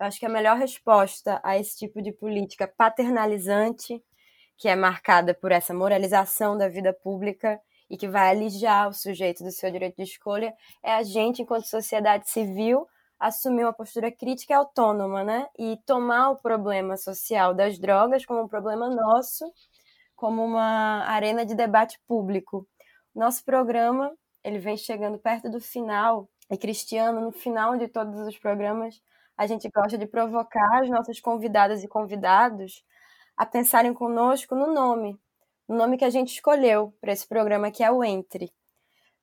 eu 0.00 0.06
acho 0.06 0.18
que 0.18 0.24
a 0.24 0.30
melhor 0.30 0.56
resposta 0.56 1.38
a 1.44 1.58
esse 1.58 1.76
tipo 1.76 2.00
de 2.00 2.12
política 2.12 2.66
paternalizante, 2.66 4.02
que 4.56 4.68
é 4.70 4.74
marcada 4.74 5.34
por 5.34 5.52
essa 5.52 5.74
moralização 5.74 6.56
da 6.56 6.66
vida 6.66 6.94
pública 6.94 7.60
e 7.90 7.98
que 7.98 8.08
vai 8.08 8.30
alijar 8.30 8.88
o 8.88 8.94
sujeito 8.94 9.44
do 9.44 9.50
seu 9.50 9.70
direito 9.70 9.96
de 9.96 10.04
escolha, 10.04 10.54
é 10.82 10.92
a 10.94 11.02
gente, 11.02 11.42
enquanto 11.42 11.66
sociedade 11.66 12.30
civil, 12.30 12.86
assumir 13.18 13.64
uma 13.64 13.72
postura 13.74 14.10
crítica 14.10 14.54
e 14.54 14.56
autônoma, 14.56 15.22
né? 15.22 15.46
E 15.58 15.76
tomar 15.84 16.30
o 16.30 16.36
problema 16.36 16.96
social 16.96 17.52
das 17.52 17.78
drogas 17.78 18.24
como 18.24 18.44
um 18.44 18.48
problema 18.48 18.88
nosso 18.88 19.44
como 20.20 20.44
uma 20.44 21.02
arena 21.06 21.46
de 21.46 21.54
debate 21.54 21.98
público. 22.06 22.68
Nosso 23.14 23.42
programa, 23.42 24.12
ele 24.44 24.58
vem 24.58 24.76
chegando 24.76 25.18
perto 25.18 25.48
do 25.50 25.58
final, 25.58 26.28
e 26.50 26.58
Cristiano, 26.58 27.22
no 27.22 27.32
final 27.32 27.78
de 27.78 27.88
todos 27.88 28.20
os 28.28 28.36
programas, 28.36 29.00
a 29.34 29.46
gente 29.46 29.66
gosta 29.74 29.96
de 29.96 30.06
provocar 30.06 30.82
as 30.82 30.90
nossas 30.90 31.18
convidadas 31.20 31.82
e 31.82 31.88
convidados 31.88 32.84
a 33.34 33.46
pensarem 33.46 33.94
conosco 33.94 34.54
no 34.54 34.74
nome, 34.74 35.18
no 35.66 35.74
nome 35.74 35.96
que 35.96 36.04
a 36.04 36.10
gente 36.10 36.34
escolheu 36.34 36.94
para 37.00 37.12
esse 37.12 37.26
programa, 37.26 37.70
que 37.70 37.82
é 37.82 37.90
o 37.90 38.04
Entre. 38.04 38.52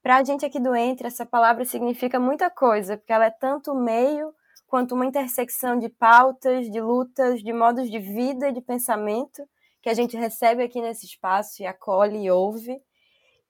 Para 0.02 0.18
a 0.18 0.24
gente 0.24 0.48
aqui 0.48 0.60
do 0.60 0.76
Entre, 0.76 1.06
essa 1.06 1.28
palavra 1.28 1.64
significa 1.64 2.20
muita 2.20 2.50
coisa, 2.50 2.98
porque 2.98 3.14
ela 3.14 3.26
é 3.26 3.30
tanto 3.30 3.76
meio 3.76 4.34
quanto 4.66 4.96
uma 4.96 5.06
intersecção 5.06 5.78
de 5.78 5.90
pautas, 5.90 6.72
de 6.72 6.82
lutas, 6.82 7.44
de 7.44 7.54
modos 7.54 7.88
de 7.88 8.00
vida 8.00 8.50
e 8.50 8.52
de 8.52 8.62
pensamento 8.62 9.48
que 9.88 9.92
a 9.92 9.94
gente 9.94 10.18
recebe 10.18 10.62
aqui 10.62 10.82
nesse 10.82 11.06
espaço 11.06 11.64
e 11.64 11.66
acolhe 11.66 12.26
e 12.26 12.30
ouve. 12.30 12.78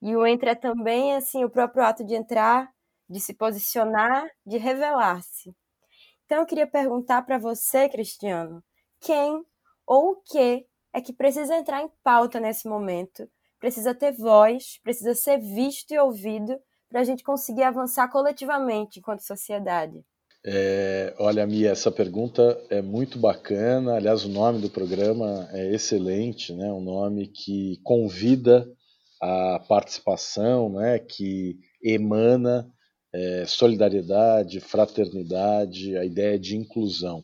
E 0.00 0.14
o 0.14 0.24
entre 0.24 0.50
é 0.50 0.54
também 0.54 1.16
assim 1.16 1.42
o 1.42 1.50
próprio 1.50 1.82
ato 1.82 2.04
de 2.04 2.14
entrar, 2.14 2.72
de 3.10 3.18
se 3.18 3.34
posicionar, 3.34 4.24
de 4.46 4.56
revelar-se. 4.56 5.52
Então 6.24 6.38
eu 6.38 6.46
queria 6.46 6.64
perguntar 6.64 7.22
para 7.22 7.38
você, 7.38 7.88
Cristiano, 7.88 8.62
quem 9.00 9.44
ou 9.84 10.12
o 10.12 10.16
que 10.22 10.64
é 10.92 11.00
que 11.00 11.12
precisa 11.12 11.56
entrar 11.56 11.82
em 11.82 11.90
pauta 12.04 12.38
nesse 12.38 12.68
momento, 12.68 13.28
precisa 13.58 13.92
ter 13.92 14.12
voz, 14.12 14.78
precisa 14.84 15.16
ser 15.16 15.38
visto 15.38 15.90
e 15.90 15.98
ouvido 15.98 16.56
para 16.88 17.00
a 17.00 17.04
gente 17.04 17.24
conseguir 17.24 17.64
avançar 17.64 18.06
coletivamente 18.12 19.00
enquanto 19.00 19.26
sociedade. 19.26 20.06
É, 20.50 21.14
olha, 21.18 21.46
Mia, 21.46 21.72
essa 21.72 21.90
pergunta 21.90 22.58
é 22.70 22.80
muito 22.80 23.18
bacana. 23.18 23.96
Aliás, 23.96 24.24
o 24.24 24.30
nome 24.30 24.62
do 24.62 24.70
programa 24.70 25.46
é 25.52 25.74
excelente, 25.74 26.54
né? 26.54 26.72
Um 26.72 26.80
nome 26.80 27.26
que 27.26 27.78
convida 27.82 28.66
a 29.20 29.58
participação, 29.68 30.70
né? 30.70 30.98
Que 30.98 31.58
emana 31.82 32.66
é, 33.12 33.44
solidariedade, 33.46 34.58
fraternidade, 34.58 35.94
a 35.98 36.04
ideia 36.06 36.38
de 36.38 36.56
inclusão 36.56 37.22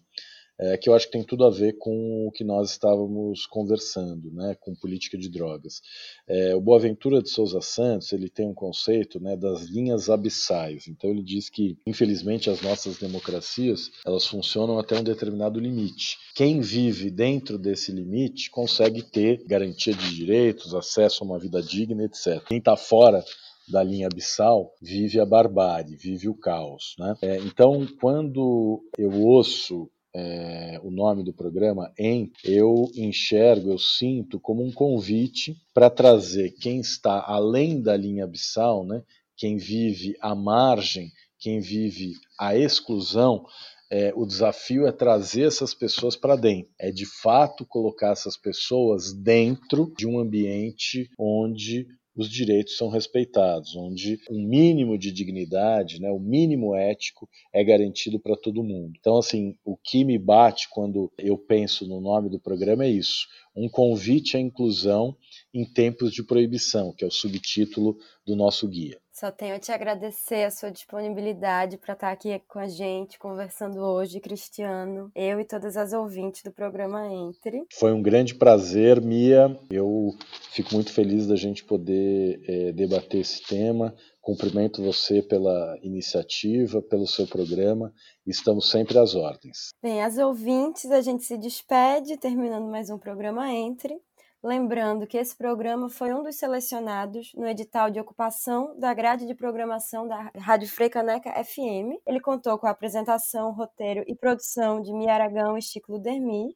é, 0.59 0.77
que 0.77 0.89
eu 0.89 0.95
acho 0.95 1.07
que 1.07 1.13
tem 1.13 1.25
tudo 1.25 1.45
a 1.45 1.51
ver 1.51 1.77
com 1.79 2.27
o 2.27 2.31
que 2.31 2.45
nós 2.45 2.71
estávamos 2.71 3.47
conversando, 3.47 4.31
né, 4.33 4.57
com 4.61 4.75
política 4.75 5.19
de 5.19 5.29
drogas. 5.29 5.81
É, 6.29 6.55
o 6.55 6.61
Boaventura 6.61 7.23
de 7.23 7.29
Souza 7.29 7.61
Santos 7.61 8.13
ele 8.13 8.29
tem 8.29 8.47
um 8.47 8.55
conceito 8.55 9.19
né, 9.21 9.37
das 9.37 9.63
linhas 9.63 10.09
abissais. 10.09 10.87
Então 10.89 11.11
ele 11.11 11.23
diz 11.23 11.51
que, 11.51 11.77
infelizmente, 11.87 12.49
as 12.49 12.63
nossas 12.63 12.99
democracias 12.99 13.91
elas 14.07 14.27
funcionam 14.27 14.79
até 14.79 14.99
um 14.99 15.05
determinado 15.05 15.59
limite. 15.59 16.19
Quem 16.35 16.61
vive 16.61 17.11
dentro 17.11 17.59
desse 17.59 17.91
limite 17.93 18.51
consegue 18.51 19.03
ter 19.03 19.45
garantia 19.47 19.95
de 19.95 20.15
direitos, 20.15 20.75
acesso 20.75 21.23
a 21.23 21.27
uma 21.27 21.39
vida 21.39 21.63
digna, 21.63 22.05
etc. 22.05 22.43
Quem 22.47 22.59
está 22.59 22.77
fora 22.77 23.25
da 23.69 23.83
linha 23.83 24.07
abissal 24.07 24.75
vive 24.81 25.19
a 25.19 25.27
barbárie, 25.27 25.97
vive 25.97 26.29
o 26.29 26.35
caos. 26.35 26.95
Né? 26.99 27.15
É, 27.23 27.37
então, 27.39 27.87
quando 28.01 28.83
eu 28.99 29.11
ouço 29.23 29.91
é, 30.15 30.79
o 30.83 30.91
nome 30.91 31.25
do 31.25 31.33
programa, 31.33 31.93
em, 31.99 32.31
eu 32.45 32.89
enxergo, 32.95 33.73
eu 33.73 33.79
sinto 33.79 34.39
como 34.39 34.65
um 34.65 34.71
convite 34.71 35.57
para 35.75 35.91
trazer 35.91 36.53
quem 36.53 36.81
está 36.81 37.25
além 37.27 37.83
da 37.83 37.97
linha 37.97 38.25
abissal, 38.25 38.87
né, 38.87 39.03
quem 39.37 39.57
vive 39.57 40.17
à 40.21 40.35
margem, 40.35 41.11
quem 41.39 41.59
vive 41.59 42.13
à 42.39 42.57
exclusão, 42.57 43.45
é, 43.91 44.13
o 44.15 44.25
desafio 44.25 44.87
é 44.87 44.93
trazer 44.93 45.47
essas 45.47 45.75
pessoas 45.75 46.17
para 46.17 46.37
dentro, 46.37 46.73
é 46.79 46.91
de 46.91 47.05
fato 47.05 47.67
colocar 47.67 48.13
essas 48.13 48.37
pessoas 48.37 49.13
dentro 49.13 49.93
de 49.97 50.07
um 50.07 50.19
ambiente 50.19 51.11
onde 51.19 51.87
os 52.17 52.31
direitos 52.31 52.77
são 52.77 52.89
respeitados, 52.89 53.75
onde 53.77 54.21
um 54.31 54.47
mínimo 54.47 54.97
de 54.97 55.11
dignidade, 55.11 56.01
né, 56.01 56.11
o 56.11 56.19
mínimo 56.19 56.75
ético 56.75 57.29
é 57.53 57.65
garantido 57.65 58.21
para 58.21 58.37
todo 58.37 58.63
mundo. 58.63 58.93
Então, 58.99 59.19
assim, 59.19 59.57
o 59.65 59.77
que 59.77 60.05
me 60.05 60.19
bate 60.19 60.69
quando 60.71 61.13
eu 61.19 61.37
penso 61.37 61.87
no 61.87 62.01
nome 62.01 62.31
do 62.31 62.39
programa 62.39 62.85
é 62.85 62.91
isso: 62.91 63.27
um 63.57 63.69
convite 63.69 64.37
à 64.37 64.41
inclusão 64.41 65.17
em 65.53 65.65
tempos 65.65 66.13
de 66.13 66.23
proibição, 66.23 66.93
que 66.93 67.05
é 67.05 67.07
o 67.07 67.11
subtítulo 67.11 67.97
do 68.27 68.37
nosso 68.37 68.69
guia. 68.69 69.04
Só 69.15 69.31
tenho 69.31 69.55
a 69.55 69.61
te 69.61 69.71
agradecer 69.71 70.43
a 70.43 70.51
sua 70.51 70.73
disponibilidade 70.73 71.79
para 71.79 71.95
estar 71.95 72.11
aqui 72.11 72.37
com 72.49 72.59
a 72.59 72.67
gente, 72.67 73.17
conversando 73.17 73.79
hoje, 73.79 74.19
Cristiano, 74.19 75.09
eu 75.15 75.39
e 75.39 75.45
todas 75.45 75.77
as 75.77 75.93
ouvintes 75.93 76.43
do 76.43 76.51
programa 76.51 77.07
Entre. 77.07 77.65
Foi 77.79 77.93
um 77.93 78.03
grande 78.03 78.35
prazer, 78.35 79.01
Mia. 79.01 79.57
Eu 79.71 80.09
fico 80.51 80.75
muito 80.75 80.93
feliz 80.93 81.29
da 81.29 81.37
gente 81.37 81.63
poder 81.63 82.43
é, 82.45 82.73
debater 82.73 83.21
esse 83.21 83.41
tema. 83.45 83.95
Cumprimento 84.21 84.83
você 84.83 85.23
pela 85.23 85.79
iniciativa, 85.81 86.83
pelo 86.83 87.07
seu 87.07 87.29
programa. 87.29 87.95
Estamos 88.27 88.69
sempre 88.69 88.99
às 88.99 89.15
ordens. 89.15 89.69
Bem, 89.81 90.03
as 90.03 90.19
ouvintes, 90.19 90.91
a 90.91 91.01
gente 91.01 91.23
se 91.23 91.39
despede, 91.39 92.17
terminando 92.17 92.69
mais 92.69 92.91
um 92.91 92.99
programa 92.99 93.49
Entre. 93.53 93.97
Lembrando 94.45 95.07
que 95.07 95.17
esse 95.17 95.35
programa 95.35 95.89
foi 95.89 96.13
um 96.13 96.23
dos 96.23 96.37
selecionados 96.37 97.33
no 97.33 97.49
edital 97.49 97.91
de 97.91 97.99
ocupação 97.99 98.79
da 98.79 98.93
grade 98.93 99.27
de 99.27 99.35
programação 99.35 100.07
da 100.07 100.31
Rádio 100.37 100.69
Freicaneca 100.69 101.31
FM. 101.43 101.97
Ele 102.07 102.21
contou 102.21 102.59
com 102.59 102.67
a 102.67 102.71
apresentação, 102.71 103.53
roteiro 103.53 104.05
e 104.07 104.15
produção 104.15 104.83
de 104.83 104.93
Mia 104.93 105.15
Aragão 105.15 105.57
e 105.57 105.63
Chico 105.63 105.93
Ludermi. 105.93 106.55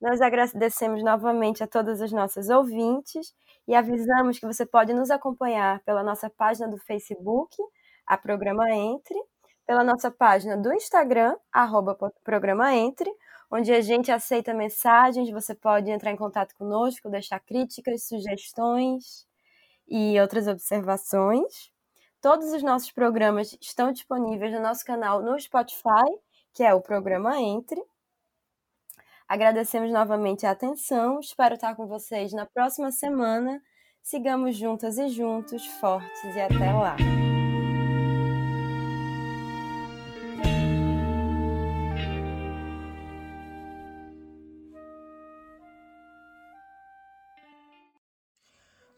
Nós 0.00 0.22
agradecemos 0.22 1.04
novamente 1.04 1.62
a 1.62 1.66
todas 1.66 2.00
as 2.00 2.10
nossas 2.10 2.48
ouvintes 2.48 3.34
e 3.68 3.74
avisamos 3.74 4.38
que 4.38 4.46
você 4.46 4.64
pode 4.64 4.94
nos 4.94 5.10
acompanhar 5.10 5.80
pela 5.80 6.02
nossa 6.02 6.30
página 6.30 6.66
do 6.68 6.78
Facebook, 6.78 7.54
a 8.06 8.16
Programa 8.16 8.70
Entre, 8.70 9.18
pela 9.66 9.84
nossa 9.84 10.10
página 10.10 10.56
do 10.56 10.72
Instagram, 10.72 11.36
arroba 11.52 11.98
Programa 12.24 12.74
Entre, 12.74 13.14
onde 13.54 13.72
a 13.72 13.80
gente 13.80 14.10
aceita 14.10 14.52
mensagens, 14.52 15.30
você 15.30 15.54
pode 15.54 15.88
entrar 15.88 16.10
em 16.10 16.16
contato 16.16 16.56
conosco, 16.56 17.08
deixar 17.08 17.38
críticas, 17.38 18.02
sugestões 18.02 19.28
e 19.86 20.20
outras 20.20 20.48
observações. 20.48 21.70
Todos 22.20 22.52
os 22.52 22.64
nossos 22.64 22.90
programas 22.90 23.56
estão 23.60 23.92
disponíveis 23.92 24.52
no 24.52 24.60
nosso 24.60 24.84
canal 24.84 25.22
no 25.22 25.38
Spotify, 25.38 26.18
que 26.52 26.64
é 26.64 26.74
o 26.74 26.80
programa 26.80 27.40
Entre. 27.40 27.80
Agradecemos 29.28 29.92
novamente 29.92 30.44
a 30.44 30.50
atenção, 30.50 31.20
espero 31.20 31.54
estar 31.54 31.76
com 31.76 31.86
vocês 31.86 32.32
na 32.32 32.46
próxima 32.46 32.90
semana. 32.90 33.62
Sigamos 34.02 34.56
juntas 34.56 34.98
e 34.98 35.08
juntos, 35.08 35.64
fortes 35.64 36.24
e 36.34 36.40
até 36.40 36.72
lá! 36.72 37.23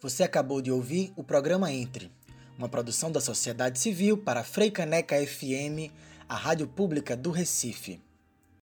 Você 0.07 0.23
acabou 0.23 0.63
de 0.63 0.71
ouvir 0.71 1.13
o 1.17 1.25
programa 1.25 1.73
Entre, 1.73 2.13
uma 2.57 2.69
produção 2.69 3.11
da 3.11 3.21
sociedade 3.21 3.81
civil 3.81 4.17
para 4.17 4.45
Freicaneca 4.45 5.17
FM, 5.17 5.91
a 6.29 6.37
rádio 6.37 6.69
pública 6.69 7.17
do 7.17 7.33
Recife. 7.33 8.01